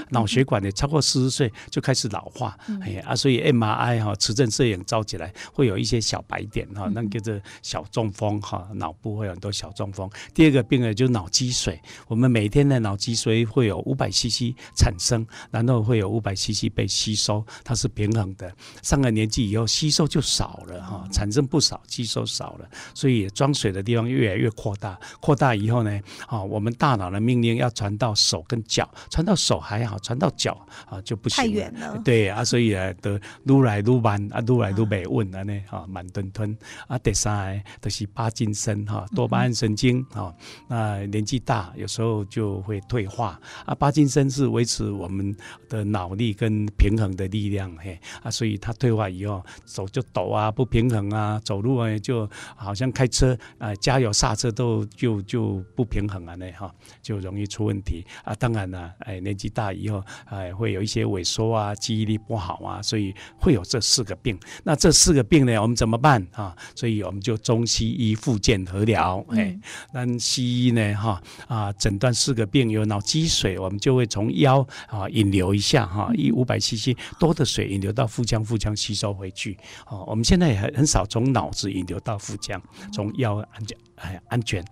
[0.09, 9.50] 脑血管呢超过四十岁就开始老化，哎啊，所以 MRI 哈，磁振摄影照起来会有一些小白点哈，那叫做小中风哈，脑部会有很多。
[9.51, 11.79] 小中风，第二个病呢就是脑积水。
[12.07, 18.51] 我们每天的脑积水会有五百 CC 产生，然后会有五百 CC 被吸收，它是平衡的。
[18.81, 24.99] 上了年纪以后，吸收就少了哈，产生不少，吸收少了，所以装水的地方越来越扩大。
[25.19, 31.47] 扩大以后呢，啊，我们大脑的命令要传到手跟脚，传到手还好，传到脚啊就不行了。
[31.47, 32.01] 太远了。
[32.03, 36.55] 对啊，所以啊，都撸来撸慢啊，撸来撸没稳了呢，啊，慢吞吞
[36.87, 36.97] 啊。
[36.99, 39.51] 第三个就是帕金森哈，多巴胺。
[39.61, 40.33] 神经啊，
[40.67, 43.75] 那年纪大有时候就会退化啊。
[43.75, 45.35] 帕金森是维持我们
[45.69, 58.33] 的脑力跟平衡的力量，嘿啊，所以他退化以后手就抖啊，不平衡啊，走路啊就好像开车啊，加油刹车都就就不平衡啊，那哈就容易出问题啊。
[58.35, 64.39] 当然了，哎，年纪大以后，哎，会有一些萎缩啊，记忆力不好啊，所以会有这四个病。
[64.63, 66.55] 那这四个病呢，我们怎么办啊？
[66.73, 69.57] 所以我们就中西医复健合疗，哎，
[69.91, 79.57] 那西医呢，哈啊，诊断四个病有脑积水，我们就会从腰啊引流一下哈，一五百 CC 多的水引流到腹腔，腹腔吸收回去。
[79.87, 82.61] 哦，我们现在也很很少从脑子引流到腹腔，
[82.93, 84.63] 从腰安全，哎，安全。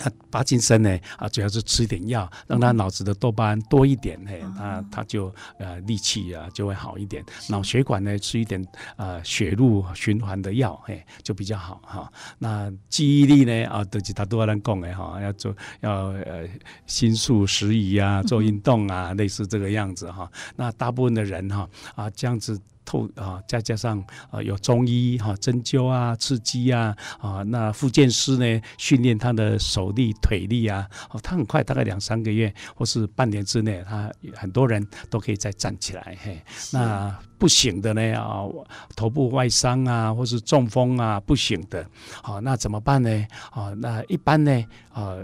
[0.00, 7.22] 他帕金森呢啊，主要是吃一点药，让他脑子的多巴胺多一点，嘿，他他就呃力气啊就会好一点。
[7.50, 8.64] 脑血管呢吃一点
[8.96, 12.10] 呃血路循环的药，嘿，就比较好哈。
[12.38, 16.48] 那记忆力呢啊，都是他都要能讲的哈，要做要呃
[16.86, 20.30] 心素时宜啊，做运动啊， 类似这个样子哈。
[20.56, 22.58] 那大部分的人哈啊这样子。
[22.84, 36.42] 透啊，再加上啊有中医哈针灸啊刺激啊啊，那复健师呢训练他的手力腿力啊，哦他很快大概两三个月或是半年之内，他很多人都可以再站起来嘿。
[36.72, 38.44] 那不行的呢啊，
[38.94, 41.84] 头部外伤啊或是中风啊不行的，
[42.22, 43.26] 好那怎么办呢？
[43.50, 45.16] 啊那一般呢啊。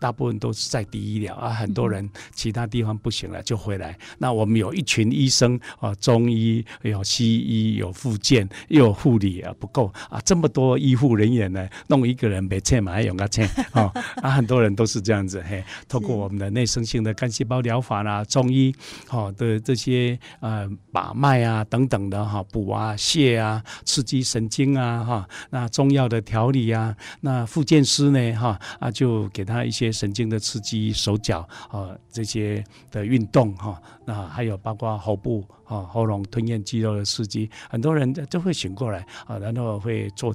[0.00, 3.98] 大部分都是在第一疗啊，很多人其他地方不行了就回来。
[4.18, 13.92] 那我们有一群医生啊，中医有西医有复健又有护理啊，不够啊，这么多医护人员呢，弄一个人没钱嘛，还用个钱啊
[14.22, 15.64] 啊，很多人都是这样子嘿。
[15.88, 18.72] 透过我们的内生性的干细胞疗法啦，中医
[19.08, 29.88] 好的这些呃把脉啊等等的哈，补啊泻啊，刺激神经啊哈，那中药的调理啊，那复健师呢哈啊就给他一些。
[29.98, 31.40] 神经的刺激，手脚
[31.70, 40.34] 啊这些的运动哈，那还有包括喉部啊喉咙吞咽肌肉的刺激，很多人就会醒过来啊，然后会坐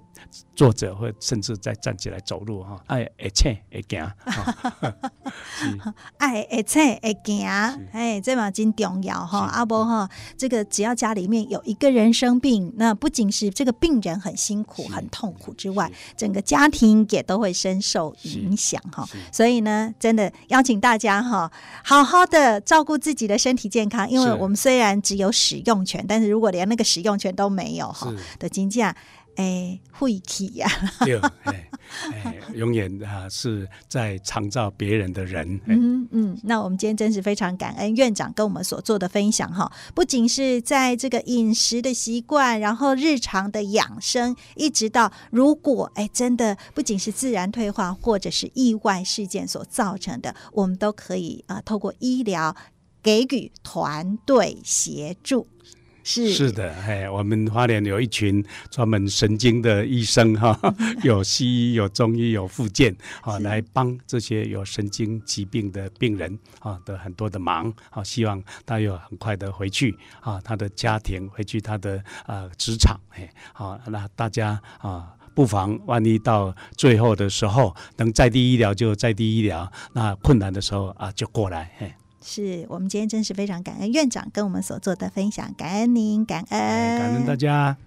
[0.56, 2.82] 坐着，或甚至再站起来走路哈。
[2.88, 4.12] 爱会醒会行，
[6.18, 9.40] 爱会醒会行，哎，这嘛真重要哈。
[9.40, 19.08] 阿伯哈，这个只要家里面有一个人生病，那不仅是这个病人很辛苦、很痛苦之外，整个家庭也都会深受影响哈。
[19.32, 21.52] 所以呢，真的邀请大家哈，
[21.84, 28.96] 好好的照顾自己的身体健康，因为我们虽然只有使用权，但是如果连那个使用权都没有哈，的金价。
[29.36, 30.70] 哎，晦气呀！
[31.04, 31.68] 对，哎，
[32.24, 35.60] 哎， 永远啊是在创造别人的人。
[35.66, 52.56] 嗯嗯，那我们今天真是非常感恩院长跟我们所做的分享哈，不仅是在这个饮食的习惯，然后日常的养生，一直到如果哎真的不仅是自然退化或者是意外事件所造成的，我们都可以啊透过医疗
[53.04, 55.48] 给予团队协助。
[56.06, 60.60] 是是的，嘿，我们花莲有一群专门神经的医生哈，
[61.02, 81.94] 有西医、有中医、有复健，啊，来帮这些有神经疾病的病人啊的很多的忙，啊，希望他有很快的回去啊，他的家庭回去他的呃职场，嘿，好，那大家啊，不妨万一到最后的时候能在地医疗就在地医疗，那困难的时候啊就过来，嘿。
[82.24, 86.60] 是我们今天真是非常感恩院长跟我们所做的分享，感恩您，感恩，
[87.00, 87.78] 感恩大家。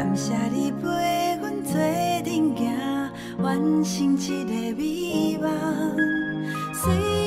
[0.00, 0.88] 感谢你陪
[1.42, 7.19] 阮做阵行，完成一个美梦。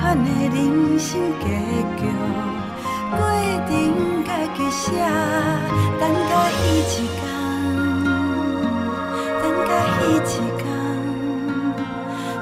[0.00, 1.44] 款的人生结
[1.98, 2.02] 局，
[3.10, 3.18] 过
[3.66, 3.70] 程
[4.24, 4.82] 家己写。
[5.98, 6.96] 等甲彼一天，
[9.42, 10.32] 等甲彼一天，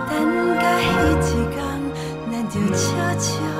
[0.06, 0.12] 等
[0.60, 1.56] 甲彼一天，
[2.30, 2.84] 咱就笑
[3.18, 3.55] 笑。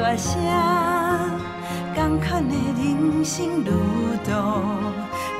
[0.00, 0.40] 大声。
[1.94, 3.72] 同款的人生路
[4.24, 4.30] 途，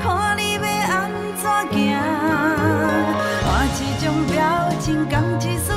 [0.03, 1.77] 看你要安怎行。
[3.45, 3.47] 换
[3.79, 4.37] 一种表
[4.81, 5.73] 情，讲一束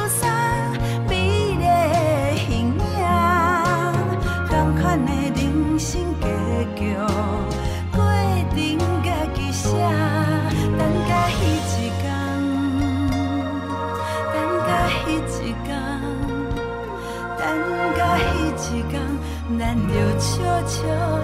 [20.21, 21.20] 悄悄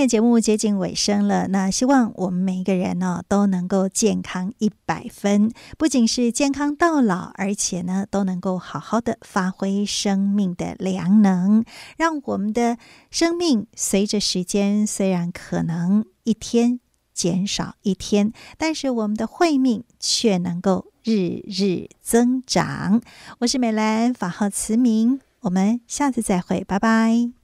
[0.00, 11.62] 天节目接近尾声了，那希望我们每一个人呢都能够健康一百分，不仅是健康到老，而且呢都能够好好的发挥生命的良能，
[11.98, 12.78] 让我们的
[13.10, 16.80] 生命随着时间虽然可能一天
[17.12, 23.02] 减少一天，但是我们的慧命却能够日日增长。
[23.40, 27.39] 我是美兰，法号慈明，我们下次再会，拜拜。